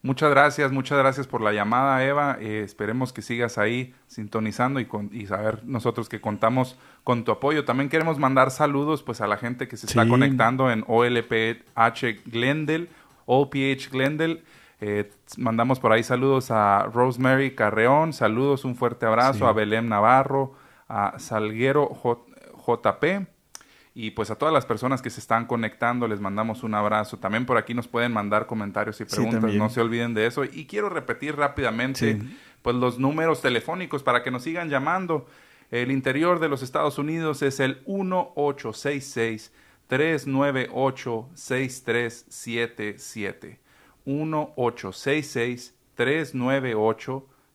[0.00, 2.36] Muchas gracias, muchas gracias por la llamada, Eva.
[2.40, 7.32] Eh, esperemos que sigas ahí sintonizando y, con, y saber nosotros que contamos con tu
[7.32, 7.64] apoyo.
[7.64, 12.88] También queremos mandar saludos pues a la gente que se está conectando en OLPH Glendale,
[13.26, 14.44] OPH Glendale.
[14.80, 20.54] Eh, mandamos por ahí saludos a Rosemary Carreón, saludos, un fuerte abrazo a Belém Navarro,
[20.88, 21.90] a Salguero
[22.64, 23.26] JP
[24.00, 27.16] y pues a todas las personas que se están conectando les mandamos un abrazo.
[27.16, 30.44] También por aquí nos pueden mandar comentarios y preguntas, no se olviden de eso.
[30.44, 32.16] Y quiero repetir rápidamente
[32.62, 35.26] pues los números telefónicos para que nos sigan llamando.
[35.72, 39.52] El interior de los Estados Unidos es el 1866
[39.88, 43.58] 398 6377.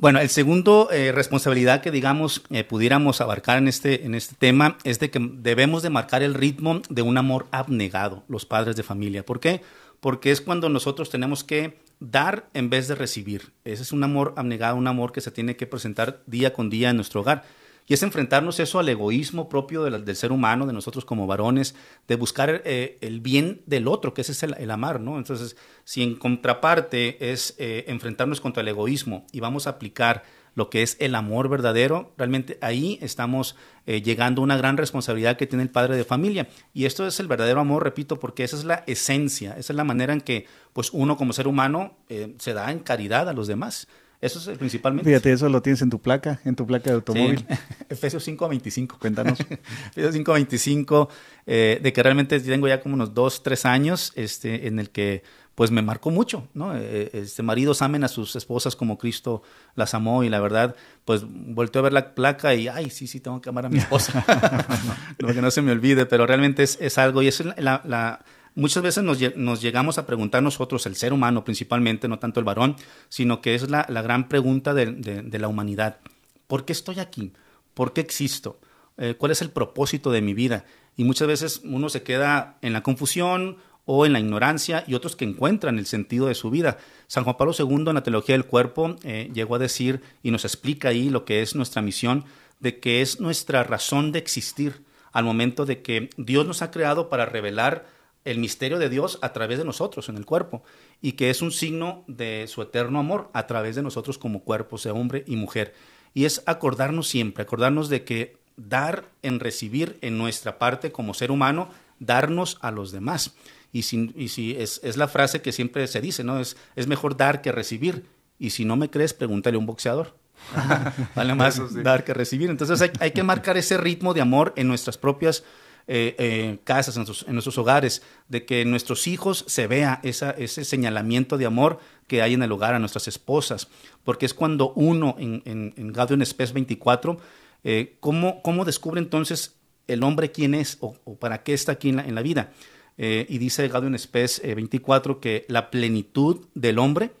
[0.00, 4.78] Bueno, el segundo eh, responsabilidad que digamos eh, pudiéramos abarcar en este, en este tema
[4.84, 8.84] es de que debemos de marcar el ritmo de un amor abnegado, los padres de
[8.84, 9.24] familia.
[9.24, 9.62] ¿Por qué?
[10.00, 13.50] Porque es cuando nosotros tenemos que dar en vez de recibir.
[13.64, 16.90] Ese es un amor abnegado, un amor que se tiene que presentar día con día
[16.90, 17.44] en nuestro hogar.
[17.88, 21.74] Y es enfrentarnos eso al egoísmo propio del ser humano, de nosotros como varones,
[22.06, 25.16] de buscar eh, el bien del otro, que ese es el, amar, ¿no?
[25.16, 30.22] Entonces, si en contraparte es eh, enfrentarnos contra el egoísmo y vamos a aplicar
[30.54, 35.38] lo que es el amor verdadero, realmente ahí estamos eh, llegando a una gran responsabilidad
[35.38, 36.48] que tiene el padre de familia.
[36.74, 39.84] Y esto es el verdadero amor, repito, porque esa es la esencia, esa es la
[39.84, 41.96] manera en que pues, uno como ser humano
[42.38, 43.88] se da en caridad a los demás.
[44.20, 45.08] Eso es principalmente.
[45.08, 47.38] Fíjate, eso lo tienes en tu placa, en tu placa de automóvil.
[47.38, 47.54] Sí.
[47.88, 48.98] Efesios 5.25.
[48.98, 49.38] Cuéntanos.
[49.90, 51.08] Efesios 5.25,
[51.46, 55.22] eh, de que realmente tengo ya como unos dos, tres años, este, en el que
[55.54, 56.76] pues me marcó mucho, ¿no?
[56.76, 59.42] Eh, este, maridos amen a sus esposas como Cristo
[59.74, 63.18] las amó y la verdad, pues volteó a ver la placa y, ay, sí, sí,
[63.18, 64.24] tengo que amar a mi esposa.
[65.18, 68.24] no, que no se me olvide, pero realmente es, es algo y es la, la
[68.58, 72.76] muchas veces nos, llegamos a preguntar nosotros, el ser humano principalmente, no tanto el varón,
[73.08, 75.98] sino que es la, gran pregunta de, la humanidad.
[76.46, 77.32] ¿Por qué estoy aquí?
[77.74, 78.58] ¿Por qué existo?
[78.96, 80.64] Eh, ¿Cuál es el propósito de mi vida?
[80.96, 85.14] Y muchas veces uno se queda en la confusión o en la ignorancia y otros
[85.14, 86.78] que encuentran el sentido de su vida.
[87.06, 90.44] San Juan Pablo II en la Teología del Cuerpo eh, llegó a decir y nos
[90.44, 92.24] explica ahí lo que es nuestra misión,
[92.58, 97.08] de que es nuestra razón de existir al momento de que Dios nos ha creado
[97.08, 97.86] para revelar
[98.30, 100.62] el misterio de Dios a través de nosotros en el cuerpo
[101.00, 104.76] y que es un signo de su eterno amor a través de nosotros como cuerpo,
[104.78, 105.74] sea hombre y mujer.
[106.12, 111.30] Y es acordarnos siempre, acordarnos de que dar en recibir en nuestra parte como ser
[111.30, 113.34] humano, darnos a los demás.
[113.72, 116.40] Y si, y si es, es, la frase que siempre se dice, ¿no?
[116.40, 118.06] Es, es mejor dar que recibir.
[118.38, 120.16] Y si no me crees, pregúntale a un boxeador.
[121.14, 122.50] vale más dar que recibir.
[122.50, 125.44] Entonces hay, hay que marcar ese ritmo de amor en nuestras propias
[125.90, 131.46] eh, eh, casas, en nuestros, hogares, de que nuestros hijos se vea ese señalamiento de
[131.46, 133.68] amor que hay en el hogar a nuestras esposas,
[134.04, 137.18] porque es cuando uno en, en, en Gaudium Spes 24,
[137.64, 141.96] eh, ¿cómo, ¿cómo, descubre entonces el hombre quién es o, para qué está aquí en
[141.96, 142.52] la, en vida?
[142.98, 147.12] y dice Gaudium Spes 24 que la plenitud del hombre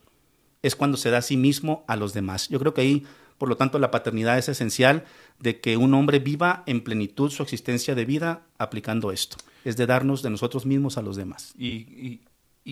[0.60, 2.48] es cuando se da a sí mismo a los demás.
[2.48, 3.06] Yo creo que ahí
[3.38, 5.04] por lo tanto, la paternidad es esencial
[5.40, 9.36] de que un hombre viva en plenitud su existencia de vida aplicando esto.
[9.64, 11.54] Es de darnos de nosotros mismos a los demás.
[11.56, 12.20] Y,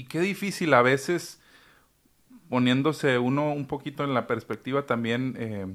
[0.08, 1.40] qué difícil a veces,
[2.48, 5.66] poniéndose uno un poquito en la perspectiva también eh,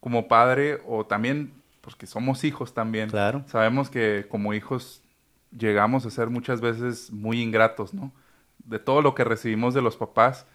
[0.00, 3.08] como padre o también, porque somos hijos también.
[3.08, 3.44] Claro.
[3.46, 5.02] Sabemos que como hijos
[5.56, 8.12] llegamos a ser muchas veces muy ingratos, ¿no?
[8.66, 10.46] de todo lo que recibimos de los papás.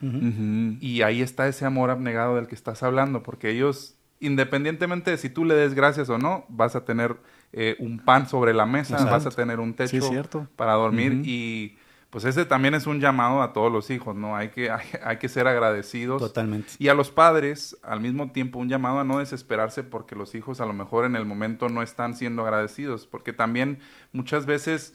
[0.80, 5.30] Y ahí está ese amor abnegado del que estás hablando, porque ellos, independientemente de si
[5.30, 7.18] tú le des gracias o no, vas a tener
[7.52, 10.10] eh, un pan sobre la mesa, vas a tener un techo
[10.56, 11.78] para dormir y
[12.12, 14.36] pues ese también es un llamado a todos los hijos, ¿no?
[14.36, 14.70] Hay que,
[15.04, 16.22] hay, que ser agradecidos.
[16.22, 16.74] Totalmente.
[16.78, 20.60] Y a los padres, al mismo tiempo, un llamado a no desesperarse porque los hijos
[20.60, 23.80] a lo mejor en el momento no están siendo agradecidos, porque también
[24.12, 24.94] muchas veces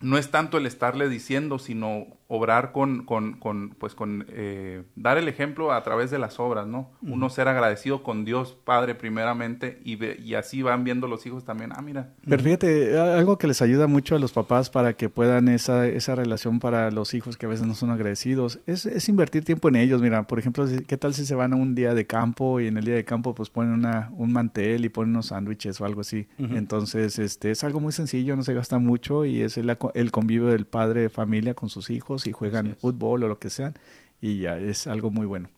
[0.00, 5.16] no es tanto el estarle diciendo, sino obrar con, con, con pues con eh, dar
[5.16, 6.90] el ejemplo a través de las obras, ¿no?
[7.00, 11.72] Uno ser agradecido con Dios Padre primeramente y, y así van viendo los hijos también,
[11.74, 12.10] ah, mira.
[12.28, 16.14] Pero fíjate, algo que les ayuda mucho a los papás para que puedan esa, esa
[16.14, 19.76] relación para los hijos que a veces no son agradecidos, es, es invertir tiempo en
[19.76, 22.66] ellos, mira, por ejemplo, ¿qué tal si se van a un día de campo y
[22.66, 25.86] en el día de campo pues ponen una, un mantel y ponen unos sándwiches o
[25.86, 26.28] algo así?
[26.38, 30.48] Entonces, este, es algo muy sencillo, no se gasta mucho y es el, el convivio
[30.48, 33.72] del padre de familia con sus hijos y juegan fútbol o lo que sea
[34.20, 35.48] y ya es algo muy bueno.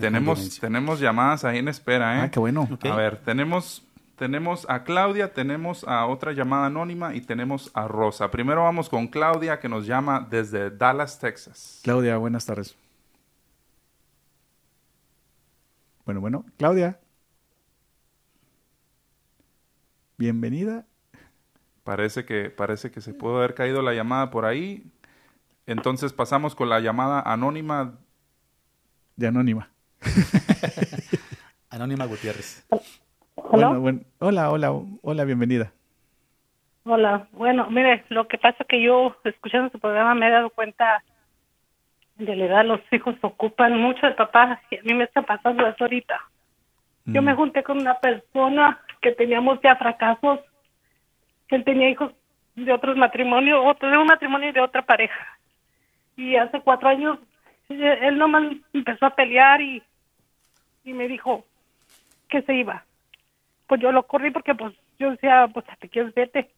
[0.00, 2.20] tenemos, tenemos llamadas ahí en espera, ¿eh?
[2.22, 2.68] Ah, qué bueno.
[2.82, 3.84] A ver, tenemos,
[4.16, 8.30] tenemos a Claudia, tenemos a otra llamada anónima y tenemos a Rosa.
[8.30, 11.80] Primero vamos con Claudia que nos llama desde Dallas, Texas.
[11.82, 12.76] Claudia, buenas tardes.
[16.04, 17.00] Bueno, bueno, Claudia.
[20.16, 20.86] Bienvenida.
[21.82, 24.90] Parece que, parece que se pudo haber caído la llamada por ahí.
[25.66, 27.98] Entonces pasamos con la llamada anónima.
[29.16, 29.68] De anónima.
[31.70, 32.66] anónima Gutiérrez.
[33.50, 35.72] Bueno, bueno, hola, hola, hola, bienvenida.
[36.84, 40.50] Hola, bueno, mire, lo que pasa es que yo, escuchando su programa, me he dado
[40.50, 41.02] cuenta
[42.16, 45.66] de la edad, los hijos ocupan mucho de papá, y a mí me está pasando
[45.66, 46.20] eso ahorita.
[47.06, 47.36] Yo me mm.
[47.36, 50.40] junté con una persona que teníamos ya fracasos,
[51.48, 52.12] que él tenía hijos
[52.54, 55.35] de otros matrimonios, otro de un matrimonio y de otra pareja.
[56.16, 57.18] Y hace cuatro años,
[57.68, 59.82] él nomás empezó a pelear y,
[60.84, 61.44] y me dijo
[62.28, 62.84] que se iba.
[63.66, 66.50] Pues yo lo corrí porque pues yo decía, pues te quieres vete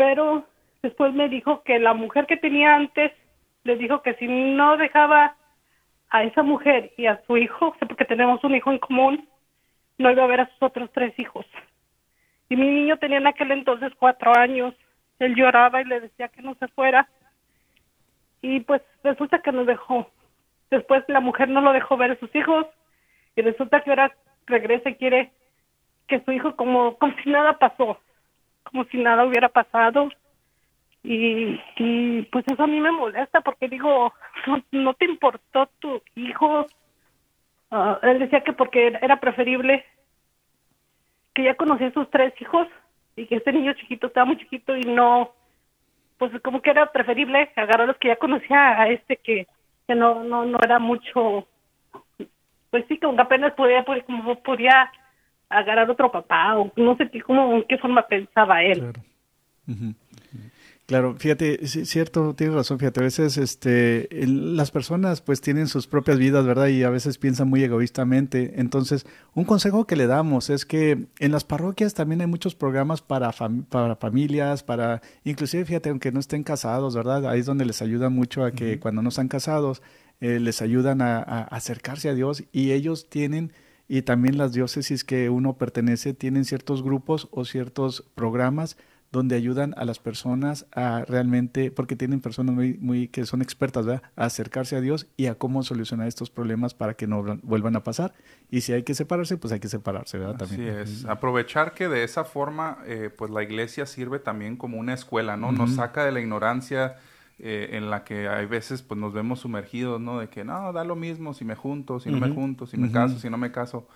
[0.00, 0.46] pero
[0.82, 3.12] después me dijo que la mujer que tenía antes
[3.64, 5.36] le dijo que si no dejaba
[6.08, 9.28] a esa mujer y a su hijo, porque tenemos un hijo en común,
[9.98, 11.44] no iba a ver a sus otros tres hijos.
[12.48, 14.74] Y mi niño tenía en aquel entonces cuatro años.
[15.18, 17.06] Él lloraba y le decía que no se fuera.
[18.42, 20.10] Y pues resulta que nos dejó.
[20.70, 22.66] Después la mujer no lo dejó ver a sus hijos.
[23.36, 24.14] Y resulta que ahora
[24.46, 25.32] regresa y quiere
[26.08, 27.98] que su hijo como, como si nada pasó
[28.70, 30.08] como si nada hubiera pasado.
[31.02, 34.12] Y, y pues eso a mí me molesta porque digo,
[34.72, 36.66] no, te importó tu hijo.
[37.70, 39.84] Ah, él decía que porque era preferible
[41.34, 42.66] que ya conocía a sus tres hijos
[43.16, 45.32] y que este niño chiquito estaba muy chiquito y no,
[46.20, 49.46] pues como que era preferible agarrar los que ya conocía a este que,
[49.88, 51.48] que no, no, no era mucho,
[52.68, 54.92] pues sí, que apenas podía, pues, como podía
[55.48, 58.80] agarrar otro papá o no sé qué, cómo, en qué forma pensaba él.
[58.80, 59.00] Claro.
[60.90, 66.18] Claro, fíjate, cierto, tienes razón, fíjate, a veces este, las personas pues tienen sus propias
[66.18, 66.66] vidas, ¿verdad?
[66.66, 68.54] Y a veces piensan muy egoístamente.
[68.56, 73.02] Entonces, un consejo que le damos es que en las parroquias también hay muchos programas
[73.02, 73.30] para,
[73.68, 77.24] para familias, para, inclusive, fíjate, aunque no estén casados, ¿verdad?
[77.30, 79.82] Ahí es donde les ayuda mucho a que cuando no están casados,
[80.20, 83.52] eh, les ayudan a acercarse a Dios y ellos tienen
[83.86, 88.76] y también las diócesis que uno pertenece tienen ciertos grupos o ciertos programas
[89.12, 93.84] donde ayudan a las personas a realmente, porque tienen personas muy, muy que son expertas,
[93.84, 94.02] ¿verdad?
[94.14, 97.82] a acercarse a Dios y a cómo solucionar estos problemas para que no vuelvan a
[97.82, 98.14] pasar.
[98.50, 100.36] Y si hay que separarse, pues hay que separarse, ¿verdad?
[100.36, 100.76] También.
[100.78, 101.04] Así es.
[101.06, 105.50] Aprovechar que de esa forma, eh, pues la iglesia sirve también como una escuela, ¿no?
[105.50, 106.96] Nos saca de la ignorancia
[107.40, 110.20] eh, en la que hay veces pues nos vemos sumergidos, ¿no?
[110.20, 112.92] De que no, da lo mismo si me junto, si no me junto, si me
[112.92, 113.88] caso, si no me caso.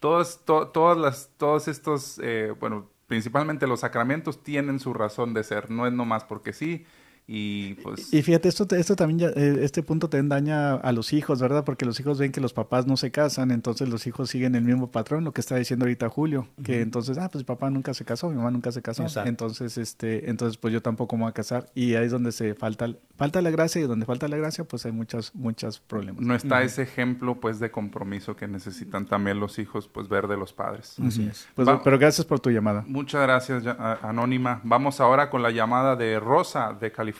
[0.00, 5.68] Todos, todas las, todos estos, eh, bueno, principalmente los sacramentos tienen su razón de ser,
[5.68, 6.86] no es nomás porque sí,
[7.32, 8.12] y pues...
[8.12, 11.64] Y fíjate, esto, esto también, eh, este punto también daña a los hijos, ¿verdad?
[11.64, 14.64] Porque los hijos ven que los papás no se casan, entonces los hijos siguen el
[14.64, 17.94] mismo patrón, lo que está diciendo ahorita Julio, que entonces, ah, pues mi papá nunca
[17.94, 21.30] se casó, mi mamá nunca se casó, entonces, este, entonces pues yo tampoco me voy
[21.30, 24.36] a casar, y ahí es donde se falta, falta la gracia, y donde falta la
[24.36, 26.22] gracia, pues hay muchas, muchos problemas.
[26.22, 30.36] No está ese ejemplo, pues, de compromiso que necesitan también los hijos, pues, ver de
[30.36, 30.96] los padres.
[31.06, 31.46] Así es.
[31.54, 32.82] Pues, pero gracias por tu llamada.
[32.88, 33.62] Muchas gracias,
[34.02, 34.60] Anónima.
[34.64, 37.19] Vamos ahora con la llamada de Rosa, de California.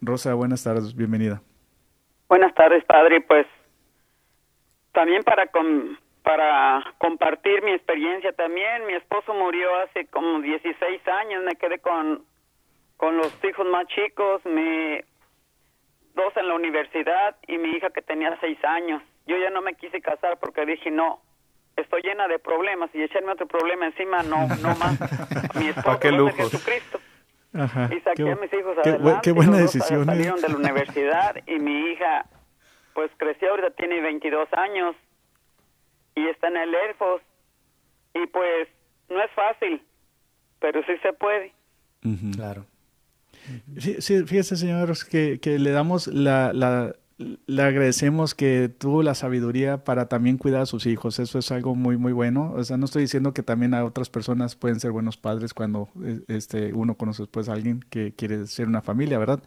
[0.00, 1.42] Rosa, buenas tardes, bienvenida.
[2.28, 3.20] Buenas tardes, padre.
[3.20, 3.44] Pues
[4.92, 5.50] también para
[6.22, 12.24] para compartir mi experiencia también, mi esposo murió hace como 16 años, me quedé con
[12.96, 15.00] con los hijos más chicos, mi
[16.14, 19.02] dos en la universidad y mi hija que tenía seis años.
[19.26, 21.20] Yo ya no me quise casar porque dije no,
[21.76, 25.00] estoy llena de problemas y echarme otro problema encima no, no más.
[25.56, 27.00] Mi esposo es Jesucristo.
[27.54, 27.88] Ajá.
[27.94, 29.20] Y saqué a mis hijos adelante.
[29.22, 30.04] Qué, buena decisión.
[30.04, 32.26] Salieron de la universidad y mi hija,
[32.94, 34.94] pues creció, ahorita tiene 22 años
[36.14, 36.96] y está en el Air
[38.14, 38.68] Y pues
[39.08, 39.82] no es fácil,
[40.60, 41.52] pero sí se puede.
[42.34, 42.66] Claro.
[43.78, 49.82] Sí, fíjese, señores, que, que le damos la, la le agradecemos que tuvo la sabiduría
[49.82, 51.18] para también cuidar a sus hijos.
[51.18, 52.52] Eso es algo muy, muy bueno.
[52.54, 55.88] O sea, no estoy diciendo que también a otras personas pueden ser buenos padres cuando
[56.04, 59.42] eh, este, uno conoce después a alguien que quiere ser una familia, ¿verdad?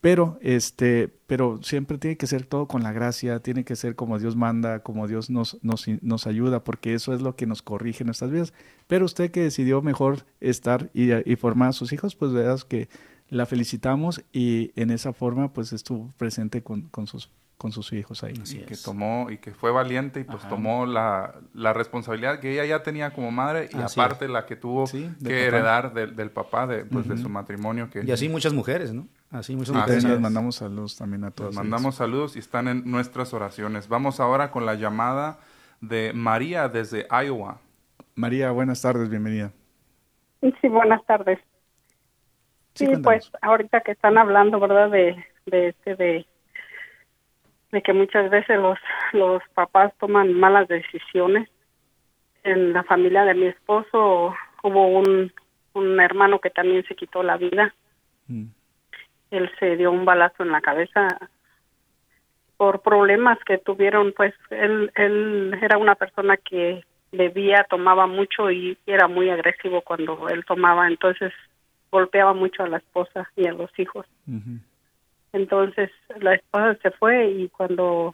[0.00, 4.20] Pero, este, pero siempre tiene que ser todo con la gracia, tiene que ser como
[4.20, 8.04] Dios manda, como Dios nos, nos, nos ayuda, porque eso es lo que nos corrige
[8.04, 8.54] en nuestras vidas.
[8.86, 12.88] Pero usted que decidió mejor estar y, y formar a sus hijos, pues veas que
[13.28, 18.22] la felicitamos y en esa forma pues estuvo presente con, con sus con sus hijos
[18.22, 18.34] ahí.
[18.52, 22.64] y que tomó y que fue valiente y pues tomó la, la, responsabilidad que ella
[22.64, 27.08] ya tenía como madre y aparte la que tuvo que heredar del papá de, pues,
[27.08, 27.90] de su matrimonio.
[27.90, 29.08] Que, y así muchas mujeres, ¿no?
[29.30, 30.04] Así muchas mujeres.
[30.04, 31.52] Les mandamos saludos también a todos.
[31.56, 33.88] mandamos saludos y están en nuestras oraciones.
[33.88, 35.40] Vamos ahora con la llamada
[35.80, 37.58] de María desde Iowa.
[38.14, 39.50] María, buenas tardes, bienvenida.
[40.40, 41.40] Sí, buenas tardes.
[42.78, 44.90] Sí, pues ahorita que están hablando, ¿verdad?
[44.90, 46.26] De, de este, de,
[47.72, 48.78] de que muchas veces los,
[49.12, 51.48] los papás toman malas decisiones.
[52.44, 55.32] En la familia de mi esposo hubo un,
[55.74, 57.74] un hermano que también se quitó la vida.
[58.28, 58.46] Mm.
[59.32, 61.08] Él se dio un balazo en la cabeza
[62.56, 68.78] por problemas que tuvieron, pues él, él era una persona que bebía, tomaba mucho y
[68.86, 71.32] era muy agresivo cuando él tomaba, entonces
[71.90, 74.06] golpeaba mucho a la esposa y a los hijos.
[75.32, 78.12] Entonces la esposa se fue y cuando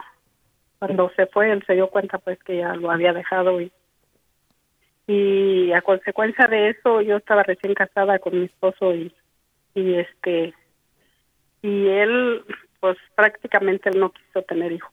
[0.78, 3.72] cuando se fue él se dio cuenta pues que ya lo había dejado y
[5.06, 9.12] y a consecuencia de eso yo estaba recién casada con mi esposo y
[9.74, 10.54] y este
[11.62, 12.44] y él
[12.80, 14.92] pues prácticamente él no quiso tener hijos.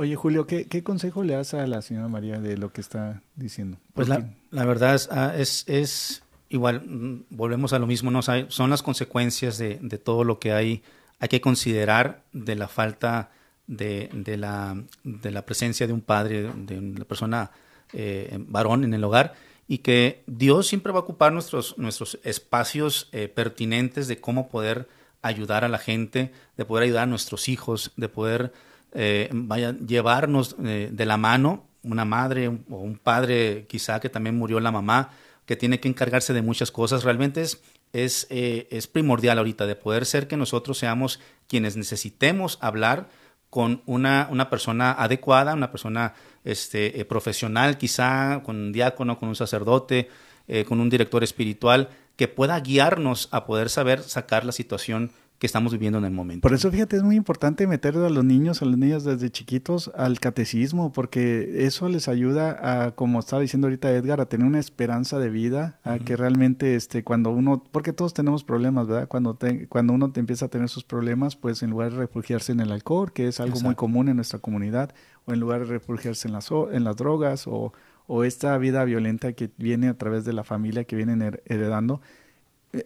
[0.00, 3.78] Oye, Julio, ¿qué, consejo le das a la señora María de lo que está diciendo?
[3.94, 8.20] Pues la, la, verdad es, ah, es, es, igual, mm, volvemos a lo mismo, ¿no?
[8.22, 10.84] son las consecuencias de, de, todo lo que hay,
[11.18, 13.32] hay que considerar de la falta
[13.66, 17.50] de, de, la, de la presencia de un padre, de una persona
[17.92, 19.34] eh, varón en el hogar
[19.66, 24.88] y que Dios siempre va a ocupar nuestros, nuestros espacios eh, pertinentes de cómo poder
[25.22, 28.52] ayudar a la gente, de poder ayudar a nuestros hijos, de poder
[28.92, 34.36] eh, vaya, llevarnos eh, de la mano una madre o un padre quizá que también
[34.36, 35.10] murió la mamá,
[35.46, 37.04] que tiene que encargarse de muchas cosas.
[37.04, 37.62] Realmente es,
[37.92, 43.08] es, es primordial ahorita de poder ser que nosotros seamos quienes necesitemos hablar
[43.50, 46.14] con una, una persona adecuada, una persona
[46.44, 50.08] este, eh, profesional, quizá con un diácono, con un sacerdote,
[50.46, 55.46] eh, con un director espiritual, que pueda guiarnos a poder saber sacar la situación que
[55.46, 56.42] estamos viviendo en el momento.
[56.42, 59.90] Por eso, fíjate, es muy importante meter a los niños, a los niños desde chiquitos
[59.94, 64.58] al catecismo, porque eso les ayuda a, como estaba diciendo ahorita Edgar, a tener una
[64.58, 69.06] esperanza de vida, a que realmente, este, cuando uno, porque todos tenemos problemas, ¿verdad?
[69.06, 72.50] Cuando, te, cuando uno te empieza a tener sus problemas, pues en lugar de refugiarse
[72.50, 74.92] en el alcohol, que es algo muy común en nuestra comunidad,
[75.24, 77.72] o en lugar de refugiarse en las, en las drogas, o,
[78.08, 82.00] o esta vida violenta que viene a través de la familia, que vienen heredando,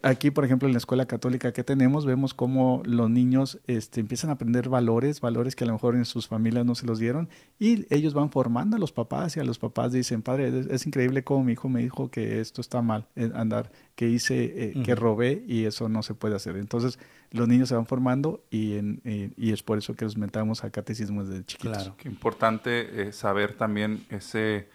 [0.01, 4.29] Aquí, por ejemplo, en la escuela católica que tenemos, vemos cómo los niños este, empiezan
[4.29, 7.27] a aprender valores, valores que a lo mejor en sus familias no se los dieron,
[7.59, 11.25] y ellos van formando a los papás y a los papás dicen, padre, es, increíble
[11.25, 14.95] cómo mi hijo me dijo que esto está mal, eh, andar, que hice, eh, que
[14.95, 16.55] robé y eso no se puede hacer.
[16.55, 16.97] Entonces,
[17.31, 20.63] los niños se van formando y, en, eh, y es por eso que los metamos
[20.63, 21.77] a catecismo desde chiquitos.
[21.77, 24.69] Claro, qué importante saber también ese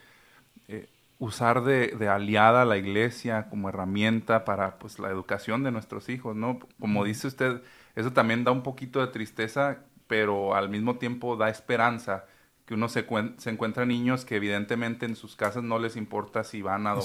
[1.19, 6.09] usar de, de, aliada a la iglesia como herramienta para pues la educación de nuestros
[6.09, 6.61] hijos, ¿no?
[6.79, 7.63] Como dice usted,
[7.97, 12.25] eso también da un poquito de tristeza, pero al mismo tiempo da esperanza
[12.69, 13.07] que uno se,
[13.39, 16.97] se encuentra niños que evidentemente en sus casas no les importa si van a,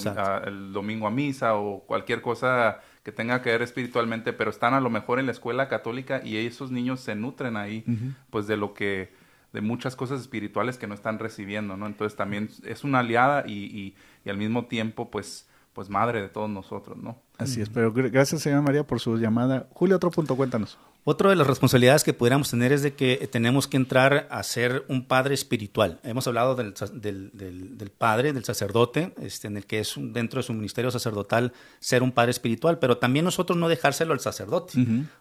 [0.46, 4.82] el domingo a misa o cualquier cosa que tenga que ver espiritualmente, pero están a
[4.82, 7.86] lo mejor en la escuela católica y esos niños se nutren ahí,
[8.30, 9.14] pues de lo que
[9.54, 11.86] de muchas cosas espirituales que no están recibiendo, ¿no?
[11.86, 13.96] Entonces también es una aliada y,
[14.26, 17.18] y, al mismo tiempo, pues, pues madre de todos nosotros, ¿no?
[17.38, 19.68] Así es, pero gracias, señora María, por su llamada.
[19.74, 20.78] Julio, otro punto, cuéntanos.
[21.06, 24.86] Otra de las responsabilidades que pudiéramos tener es de que tenemos que entrar a ser
[24.88, 26.00] un padre espiritual.
[26.04, 30.44] Hemos hablado del, del, del, padre, del sacerdote, este, en el que es dentro de
[30.44, 34.74] su ministerio sacerdotal ser un padre espiritual, pero también nosotros no dejárselo al sacerdote.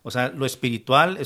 [0.05, 1.19] O sea, lo espiritual,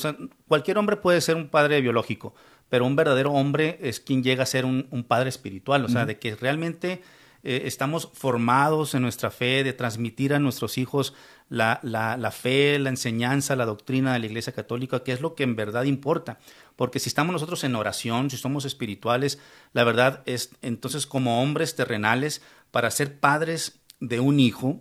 [0.49, 2.35] cualquier hombre puede ser un padre biológico,
[2.71, 6.19] pero un verdadero hombre es quien llega a ser un, padre espiritual, o sea, de
[6.19, 7.03] que realmente
[7.49, 11.15] eh, estamos formados en nuestra fe, de transmitir a nuestros hijos
[11.49, 15.45] la, la, fe, la enseñanza, la doctrina de la Iglesia Católica, que es lo que
[15.45, 16.41] en verdad importa.
[16.75, 19.39] Porque si estamos nosotros en oración, si somos espirituales,
[19.73, 22.43] la verdad es, entonces como hombres terrenales,
[22.73, 24.81] para ser padres de un hijo,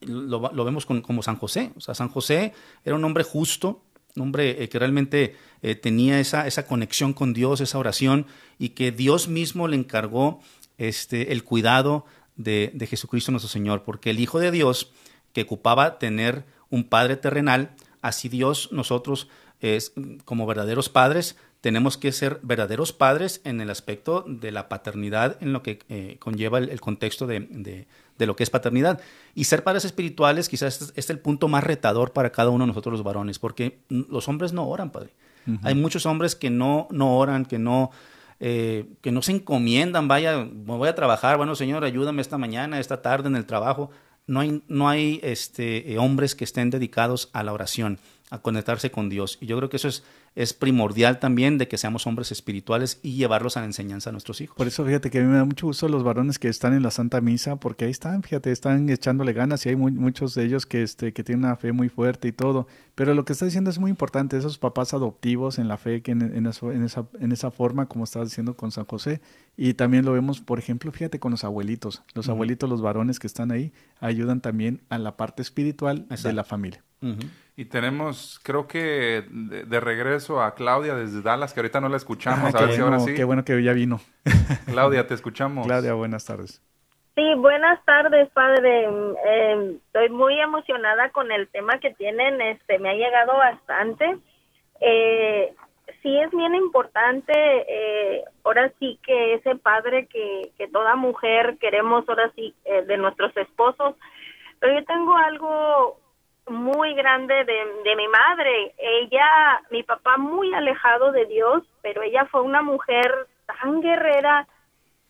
[0.00, 1.70] lo, vemos con, como San José.
[1.76, 2.52] O sea, San José
[2.84, 3.84] era un hombre justo,
[4.16, 8.26] un hombre eh, que realmente eh, tenía esa, esa conexión con Dios, esa oración,
[8.58, 10.40] y que Dios mismo le encargó
[10.78, 12.04] este, el cuidado
[12.36, 14.92] de, de Jesucristo nuestro Señor, porque el Hijo de Dios,
[15.32, 17.70] que ocupaba tener un Padre terrenal,
[18.02, 19.28] así Dios, nosotros,
[19.60, 19.92] es,
[20.24, 25.52] como verdaderos padres, tenemos que ser verdaderos padres en el aspecto de la paternidad, en
[25.52, 29.00] lo que eh, conlleva el, contexto de, de, lo que es paternidad.
[29.34, 32.92] Y ser padres espirituales quizás es, el punto más retador para cada uno de nosotros
[32.92, 35.10] los varones, porque los hombres no oran, Padre.
[35.62, 37.92] Hay muchos hombres que no, no oran, que no,
[38.38, 43.02] eh, que no se encomiendan, vaya, voy a trabajar, bueno Señor, ayúdame esta mañana, esta
[43.02, 43.90] tarde en el trabajo.
[44.26, 47.98] No hay, no hay este, eh, hombres que estén dedicados a la oración.
[48.30, 49.38] A conectarse con Dios.
[49.40, 50.02] Y yo creo que eso es,
[50.34, 54.40] es primordial también de que seamos hombres espirituales y llevarlos a la enseñanza a nuestros
[54.40, 54.56] hijos.
[54.56, 56.82] Por eso fíjate que a mí me da mucho gusto los varones que están en
[56.82, 60.66] la Santa Misa, porque ahí están, fíjate, están echándole ganas y hay muchos de ellos
[60.66, 62.66] que, este, que tienen una fe muy fuerte y todo.
[62.94, 66.12] Pero lo que está diciendo es muy importante, esos papás adoptivos en la fe, que
[66.12, 69.20] en, en, eso, en, esa, en esa forma, como estabas diciendo con San José,
[69.56, 72.02] y también lo vemos, por ejemplo, fíjate con los abuelitos.
[72.14, 76.44] Los abuelitos, los varones que están ahí, ayudan también a la parte espiritual de la
[76.44, 76.85] familia.
[77.58, 82.54] Y tenemos, creo que de, regreso a Claudia desde Dallas, que ahorita no la escuchamos,
[82.54, 83.14] a ver si ahora sí.
[83.14, 84.00] Qué bueno que ya vino.
[84.66, 85.66] Claudia, te escuchamos.
[85.66, 86.62] Claudia, buenas tardes.
[87.14, 88.84] Sí, buenas tardes, padre.
[88.84, 94.18] Em, estoy muy emocionada con el tema que tienen, este, me ha llegado bastante.
[94.80, 95.54] Eh,
[96.02, 102.06] sí es bien importante, eh, ahora sí que ese padre que, que toda mujer queremos,
[102.06, 103.94] ahora sí, eh, de nuestros esposos,
[104.60, 105.98] pero yo tengo algo
[106.48, 108.74] muy grande de, de mi madre.
[108.78, 114.46] Ella, mi papá muy alejado de Dios, pero ella fue una mujer tan guerrera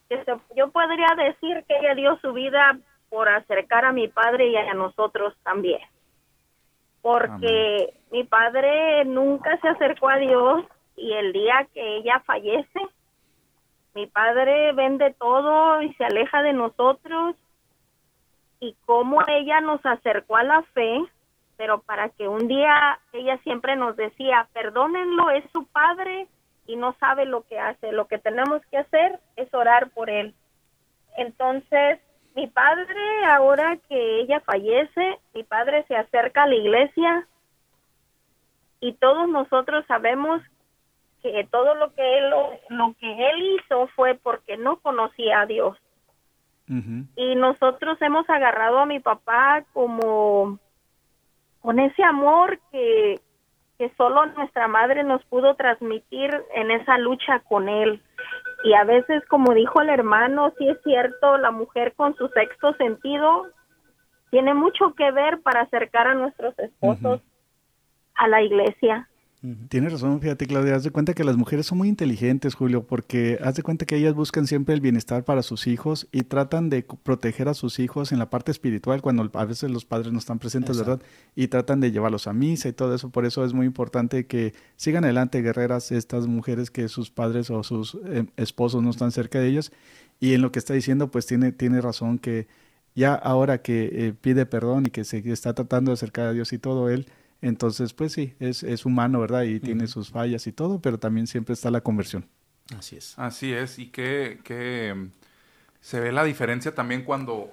[0.09, 0.25] que
[0.57, 2.79] yo podría decir que ella dio su vida
[3.09, 5.81] por acercar a mi padre y a nosotros también.
[7.03, 10.65] Porque mi padre nunca se acercó a Dios
[10.97, 12.81] y el día que ella fallece,
[13.95, 17.37] mi padre vende todo y se aleja de nosotros
[18.61, 21.05] y cómo ella nos acercó a la fe
[21.57, 26.29] pero para que un día ella siempre nos decía, perdónenlo, es su padre
[26.67, 30.35] y no sabe lo que hace, lo que tenemos que hacer es orar por él.
[31.17, 32.01] Entonces,
[32.35, 37.27] mi padre, ahora que ella fallece, mi padre se acerca a la iglesia
[38.81, 40.43] y todos nosotros sabemos
[41.23, 42.31] que todo lo que él
[42.69, 45.77] lo, que él hizo fue porque no conocía a Dios.
[46.69, 50.59] Y nosotros hemos agarrado a mi papá como
[51.67, 53.21] con ese amor que,
[53.77, 58.01] que solo nuestra madre nos pudo transmitir en esa lucha con él.
[58.63, 62.73] Y a veces, como dijo el hermano, sí es cierto, la mujer con su sexto
[62.75, 63.49] sentido
[64.31, 67.21] tiene mucho que ver para acercar a nuestros esposos
[68.15, 69.09] a la iglesia.
[69.69, 73.39] Tienes razón, fíjate Claudia, haz de cuenta que las mujeres son muy inteligentes, Julio, porque
[73.43, 76.83] haz de cuenta que ellas buscan siempre el bienestar para sus hijos y tratan de
[76.83, 80.41] proteger a sus hijos en la parte espiritual cuando a veces los padres no están
[80.41, 81.01] presentes, ¿verdad?
[81.37, 84.53] Y tratan de llevarlos a misa y todo eso, por eso es muy importante que
[84.75, 89.39] sigan adelante guerreras estas mujeres que sus padres o sus eh, esposos no están cerca
[89.39, 89.71] de ellas.
[90.19, 92.49] Y en lo que está diciendo pues tiene, tiene razón que
[92.97, 96.53] ya ahora que eh, pide perdón y que se está tratando de acercar a Dios
[96.53, 97.07] y todo él,
[97.43, 99.43] entonces, pues sí, es, es humano, ¿verdad?
[99.43, 102.27] Y tiene sus fallas y todo, pero también siempre está la conversión.
[102.77, 103.19] Así es.
[103.19, 105.09] Así es, y que, que
[105.81, 107.53] se ve la diferencia también cuando,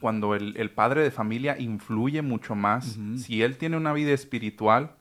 [0.00, 2.98] cuando el, el padre de familia influye mucho más.
[3.16, 4.94] Si él tiene una vida espiritual,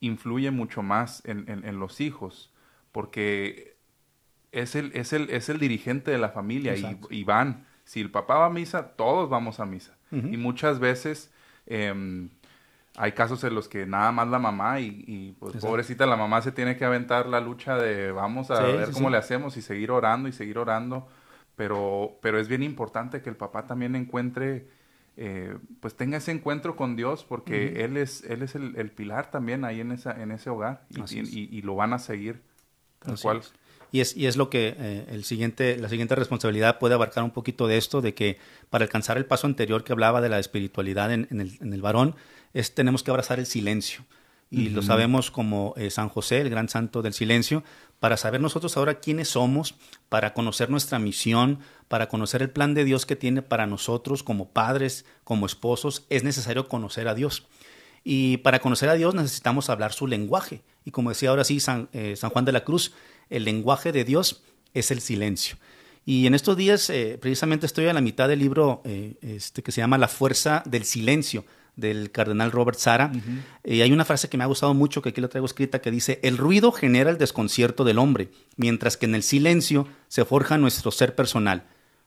[0.00, 2.52] influye mucho más en, en, los hijos,
[2.92, 3.76] porque
[4.52, 6.74] es el, es el, es el dirigente de la familia
[7.10, 7.66] y, van.
[7.84, 9.96] Si el papá va a misa, todos vamos a misa.
[10.12, 11.32] Y muchas veces...
[11.66, 12.28] Eh,
[12.96, 16.52] hay casos en los que nada más la mamá y, pues pobrecita la mamá se
[16.52, 20.28] tiene que aventar la lucha de vamos a ver cómo le hacemos y seguir orando
[20.28, 21.08] y seguir orando,
[21.56, 24.68] pero, pero es bien importante que el papá también encuentre,
[25.16, 29.64] eh, pues tenga ese encuentro con Dios porque Él es, él es el, pilar también
[29.64, 32.42] ahí en, esa, en ese hogar y, y, lo van a seguir
[33.00, 33.42] tal cual.
[33.90, 37.30] Y es, y es lo que eh, el siguiente, la siguiente responsabilidad puede abarcar un
[37.30, 38.38] poquito de esto, de que
[38.68, 41.80] para alcanzar el paso anterior que hablaba de la espiritualidad en, en, el, en el
[41.80, 42.16] varón,
[42.54, 44.04] es, tenemos que abrazar el silencio.
[44.50, 47.64] Y lo sabemos como eh, San José, el gran santo del silencio,
[47.98, 49.74] para saber nosotros ahora quiénes somos,
[50.08, 54.50] para conocer nuestra misión, para conocer el plan de Dios que tiene para nosotros como
[54.50, 57.48] padres, como esposos, es necesario conocer a Dios.
[58.04, 60.62] Y para conocer a Dios necesitamos hablar su lenguaje.
[60.84, 62.92] Y como decía ahora sí San, eh, San Juan de la Cruz,
[63.30, 65.56] el lenguaje de Dios es el silencio.
[66.06, 69.80] Y en estos días, eh, precisamente estoy a la mitad del libro este, que se
[69.80, 71.44] llama La fuerza del silencio
[71.76, 73.12] del cardenal Robert Sara.
[73.64, 75.90] Y hay una frase que me ha gustado mucho, que aquí la traigo escrita, que
[75.90, 80.58] dice, el ruido genera el desconcierto del hombre, mientras que en el silencio se forja
[80.58, 81.64] nuestro ser personal,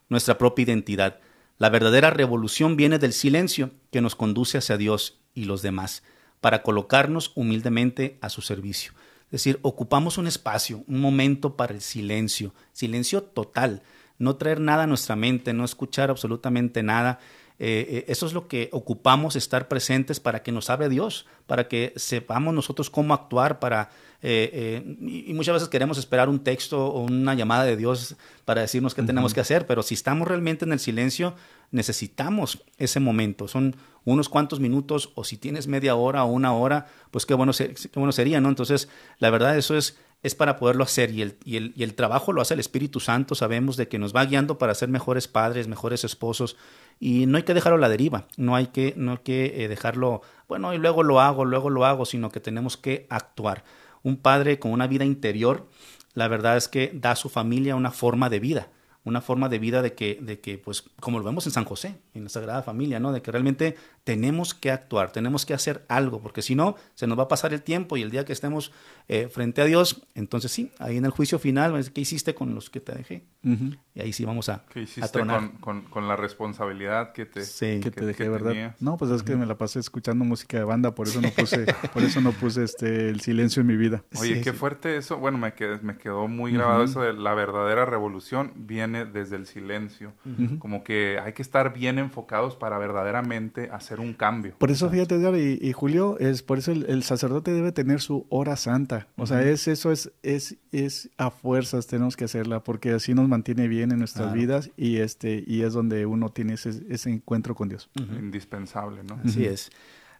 [0.09, 1.19] nuestra propia identidad.
[1.57, 6.03] La verdadera revolución viene del silencio que nos conduce hacia Dios y los demás,
[6.39, 8.93] para colocarnos humildemente a su servicio.
[9.25, 13.81] Es decir, ocupamos un espacio, un momento para el silencio, silencio total,
[14.19, 17.19] no traer nada a nuestra mente, no escuchar absolutamente nada,
[17.59, 21.93] eh, eso es lo que ocupamos, estar presentes para que nos hable Dios, para que
[21.95, 23.89] sepamos nosotros cómo actuar, para
[24.21, 28.95] eh, y muchas veces queremos esperar un texto o una llamada de Dios para decirnos
[28.95, 31.35] qué tenemos que hacer, pero si estamos realmente en el silencio,
[31.71, 33.47] necesitamos ese momento.
[33.47, 37.51] Son unos cuantos minutos, o si tienes media hora o una hora, pues qué bueno,
[37.53, 38.49] qué bueno sería, ¿no?
[38.49, 38.89] Entonces,
[39.19, 42.33] la verdad, eso es es para poderlo hacer y el, y, el, y el, trabajo
[42.33, 45.67] lo hace el Espíritu Santo, sabemos de que nos va guiando para ser mejores padres,
[45.67, 46.57] mejores esposos
[46.99, 49.67] y no hay que dejarlo a la deriva, no hay que, no hay que eh,
[49.67, 53.63] dejarlo, bueno, y luego lo hago, luego lo hago, sino que tenemos que actuar.
[54.03, 55.67] Un padre con una vida interior,
[56.13, 58.69] la verdad es que da a su familia una forma de vida
[59.07, 61.95] una forma de vida de que, de que, pues, como lo vemos en San José,
[62.13, 63.13] en la Sagrada Familia, ¿no?
[63.13, 63.77] De que realmente
[64.07, 67.53] tenemos que actuar, tenemos que hacer algo, porque si no, se nos va a pasar
[67.53, 68.71] el tiempo y el día que estemos
[69.09, 72.69] eh, frente a Dios, entonces sí, ahí en el juicio final, ¿qué hiciste con los
[72.69, 73.25] que te dejé?
[73.43, 75.19] Y ahí sí vamos a, ¿Qué hiciste
[75.59, 77.41] con, con, la responsabilidad que te,
[77.81, 78.75] que, te dejé, ¿verdad?
[78.79, 81.65] No, pues es que me la pasé escuchando música de banda, por eso no puse,
[81.93, 84.03] por eso no puse este, el silencio en mi vida.
[84.17, 87.85] Oye, qué fuerte eso, bueno, me quedó, me quedó muy grabado eso de la verdadera
[87.85, 90.13] revolución viene desde el silencio.
[90.59, 94.55] Como que hay que estar bien enfocados para verdaderamente hacer un cambio.
[94.57, 98.55] Por eso, fíjate, Edgar y, Julio, es por eso el, sacerdote debe tener su hora
[98.55, 99.07] santa.
[99.15, 103.27] O sea, es eso es, es, es a fuerzas tenemos que hacerla, porque así nos
[103.27, 107.55] mantiene bien en nuestras vidas y este, y es donde uno tiene ese, ese encuentro
[107.55, 107.89] con Dios.
[107.95, 109.19] Indispensable, ¿no?
[109.23, 109.71] Así es.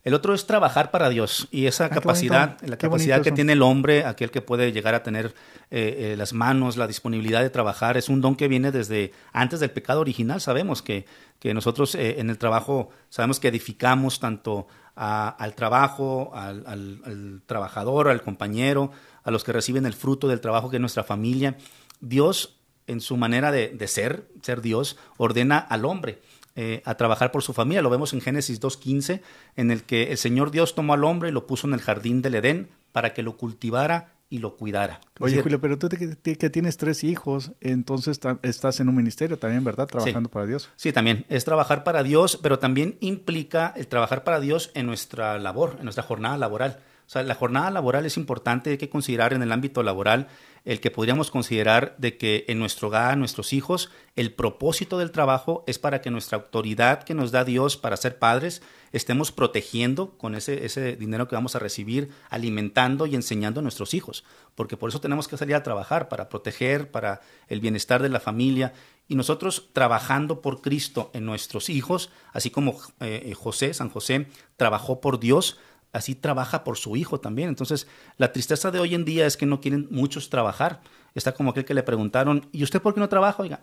[0.08, 3.62] El otro es trabajar para Dios y esa ah, capacidad, la capacidad que tiene el
[3.62, 5.36] hombre, aquel que puede llegar a tener
[5.70, 9.60] eh, eh, las manos, la disponibilidad de trabajar, es un don que viene desde antes
[9.60, 10.40] del pecado original.
[10.40, 11.06] Sabemos que,
[11.40, 18.22] que nosotros eh, en el trabajo sabemos que edificamos tanto al trabajo, al, trabajador, al
[18.22, 18.92] compañero,
[19.26, 21.58] a los que reciben el fruto del trabajo que es nuestra familia.
[22.00, 22.56] Dios,
[22.88, 26.22] en su manera de, de ser, ser Dios, ordena al hombre
[26.60, 27.84] eh, a trabajar por su familia.
[27.84, 29.22] Lo vemos en Génesis 2.15,
[29.58, 32.24] en el que el Señor Dios tomó al hombre y lo puso en el jardín
[32.24, 35.00] del Edén para que lo cultivara y lo cuidara.
[35.20, 39.86] Oye, Julio, pero tú que, tienes tres hijos, entonces estás en un ministerio también, ¿verdad?
[39.86, 40.72] Trabajando para Dios.
[40.76, 41.28] Sí, también.
[41.30, 45.84] Es trabajar para Dios, pero también implica el trabajar para Dios en nuestra labor, en
[45.84, 46.80] nuestra jornada laboral.
[47.08, 50.28] O sea, la jornada laboral es importante, hay que considerar en el ámbito laboral
[50.66, 55.64] el que podríamos considerar de que en nuestro hogar, nuestros hijos, el propósito del trabajo
[55.68, 60.36] es para que nuestra autoridad que nos da Dios para ser padres estemos protegiendo con
[60.36, 64.90] ese, ese dinero que vamos a recibir, alimentando y enseñando a nuestros hijos, porque por
[64.90, 68.74] eso tenemos que salir a trabajar, para proteger, para el bienestar de la familia.
[69.08, 74.28] Y nosotros trabajando por Cristo en nuestros hijos, así como eh, José, San José,
[74.58, 75.58] trabajó por Dios,
[75.98, 77.50] así trabaja por su hijo también.
[77.50, 77.88] Entonces,
[78.18, 80.82] la tristeza de hoy en día es que no quieren muchos trabajar.
[81.16, 83.42] Está como aquel que le preguntaron, ¿y usted por qué no trabaja?
[83.42, 83.62] Oiga,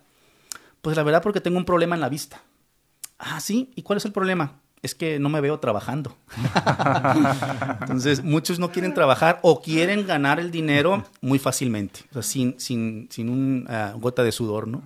[0.82, 2.42] pues la verdad porque tengo un problema en la vista.
[3.18, 4.60] Ah, sí, ¿y cuál es el problema?
[4.84, 6.14] Es que no me veo trabajando.
[7.80, 12.60] Entonces, muchos no quieren trabajar o quieren ganar el dinero muy fácilmente, o sea, sin,
[12.60, 14.82] sin, sin una gota de sudor, ¿no?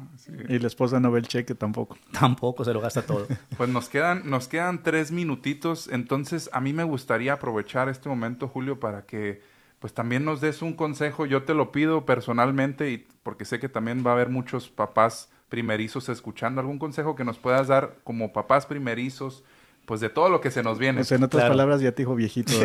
[0.48, 1.96] Y la esposa no ve el cheque tampoco.
[2.12, 3.26] Tampoco, se lo gasta todo.
[3.56, 8.46] Pues nos quedan, nos quedan tres minutitos, entonces a mí me gustaría aprovechar este momento,
[8.46, 9.42] Julio, para que
[9.80, 11.26] pues también nos des un consejo.
[11.26, 15.30] Yo te lo pido personalmente y porque sé que también va a haber muchos papás
[15.48, 16.60] primerizos escuchando.
[16.60, 19.44] ¿Algún consejo que nos puedas dar como papás primerizos?
[19.88, 21.00] Pues de todo lo que se nos viene.
[21.08, 22.52] en otras palabras, ya te dijo viejito.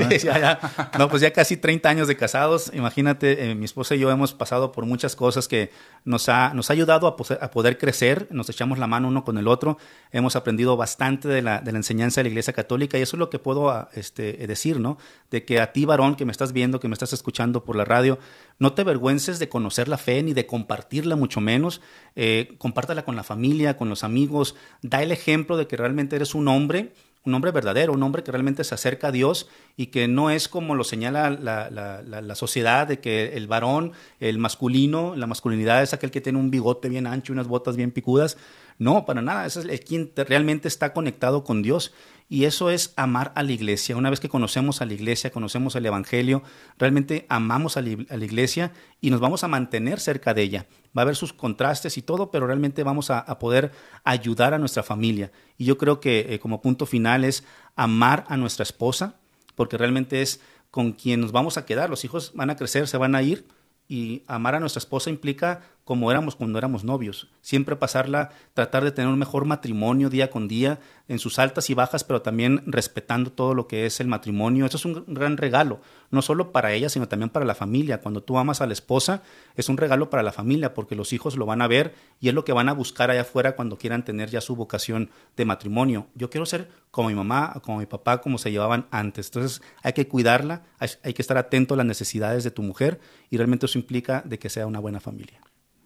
[1.00, 2.70] No, pues ya casi 30 años de casados.
[2.74, 5.72] Imagínate, eh, mi esposa y yo hemos pasado por muchas cosas que
[6.04, 8.28] nos ha, nos ha ayudado a, a, poder crecer.
[8.30, 9.78] Nos echamos la mano uno con el otro.
[10.12, 13.20] Hemos aprendido bastante de la, de la enseñanza de la Iglesia Católica y eso es
[13.20, 14.98] lo que puedo ah, este, decir, ¿no?
[15.32, 17.86] De que a ti, varón, que me estás viendo, que me estás escuchando por la
[17.86, 18.20] radio,
[18.60, 21.80] no te avergüences de conocer la fe ni de compartirla, mucho menos.
[22.18, 24.56] Eh, compártala con la familia, con los amigos.
[24.82, 26.92] Da el ejemplo de que realmente eres un hombre
[27.26, 29.48] un hombre verdadero, un hombre que realmente se acerca a Dios
[29.78, 34.38] y que no es como lo señala la, la, sociedad de que el varón, el
[34.38, 37.92] masculino, la masculinidad es aquel que tiene un bigote bien ancho y unas botas bien
[37.92, 38.38] picudas.
[38.78, 41.94] No, para nada, es el quien realmente está conectado con Dios
[42.30, 43.96] y eso es amar a la iglesia.
[43.96, 46.42] Una vez que conocemos a la iglesia, conocemos el Evangelio,
[46.78, 48.72] realmente amamos a la, iglesia
[49.02, 50.66] y nos vamos a mantener cerca de ella.
[50.98, 53.72] Va a haber sus contrastes y todo, pero realmente vamos a, poder
[54.04, 55.32] ayudar a nuestra familia.
[55.58, 57.44] Y yo creo que eh, como punto final es
[57.76, 59.16] amar a nuestra esposa,
[59.56, 61.90] porque realmente es con quien nos vamos a quedar.
[61.90, 63.46] Los hijos van a crecer, se van a ir,
[63.88, 67.30] y amar a nuestra esposa implica como éramos cuando éramos novios.
[67.42, 70.80] Siempre pasarla, tratar de tener un mejor matrimonio día con día,
[71.10, 74.66] en sus altas y bajas, pero también respetando todo lo que es el matrimonio.
[74.66, 78.00] Eso es un gran regalo, no solo para ella, sino también para la familia.
[78.00, 79.22] Cuando tú amas a la esposa,
[79.56, 82.34] es un regalo para la familia, porque los hijos lo van a ver y es
[82.34, 86.08] lo que van a buscar allá afuera cuando quieran tener ya su vocación de matrimonio.
[86.16, 89.28] Yo quiero ser como mi mamá, como mi papá, como se llevaban antes.
[89.28, 93.38] Entonces hay que cuidarla, hay que estar atento a las necesidades de tu mujer y
[93.38, 95.42] realmente eso implica de que sea una buena familia.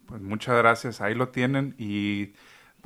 [0.07, 2.31] Pues muchas gracias, ahí lo tienen y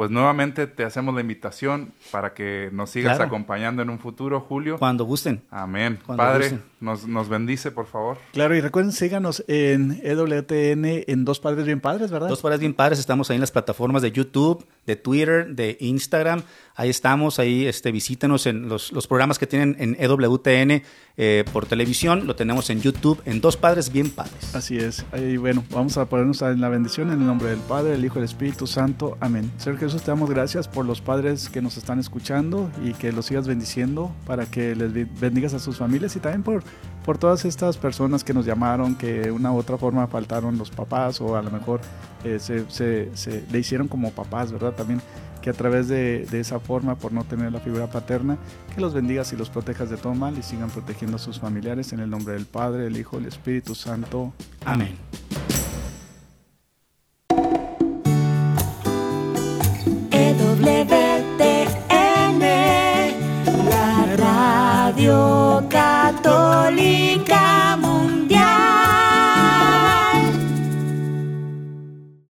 [0.02, 4.80] pues nuevamente te hacemos la invitación para que nos sigas acompañando en un futuro, Julio.
[4.80, 5.43] Cuando gusten.
[5.52, 5.99] Amén.
[6.08, 8.18] Padre, Nos, nos bendice, por favor.
[8.34, 12.30] Claro, y recuerden, síganos en EWTN, en Dos Padres Bien Padres, ¿verdad?
[12.30, 16.41] Dos Padres Bien Padres, estamos ahí en las plataformas de YouTube, de Twitter, de Instagram.
[16.76, 20.82] Ahí estamos, ahí este, visítenos en los, los programas que tienen en EWTN
[21.18, 24.56] eh, por televisión, lo tenemos en YouTube, en Dos Padres Bien Padres.
[24.56, 25.06] Así es.
[25.12, 28.16] Ahí, bueno, vamos a ponernos en la bendición en el nombre del Padre, del Hijo
[28.16, 29.18] y del Espíritu Santo.
[29.20, 29.52] Amén.
[29.91, 33.45] Jesús, te damos gracias por los padres que nos están escuchando y que los sigas
[33.45, 36.63] bendiciendo para que les bendigas a sus familias y también por,
[37.03, 40.69] por todas estas personas que nos llamaron, que de una u otra forma faltaron los
[40.69, 41.81] papás o a lo mejor
[42.23, 44.71] eh, se, se, le hicieron como papás, ¿verdad?
[44.71, 45.01] También
[45.41, 48.37] que a través de, de, esa forma, por no tener la figura paterna,
[48.73, 51.91] que los bendigas y los protejas de todo mal y sigan protegiendo a sus familiares
[51.91, 54.31] en el nombre del Padre, del Hijo, del Espíritu Santo.
[54.63, 54.95] Amén.
[60.64, 62.39] EWTN,
[63.70, 67.51] la radio católica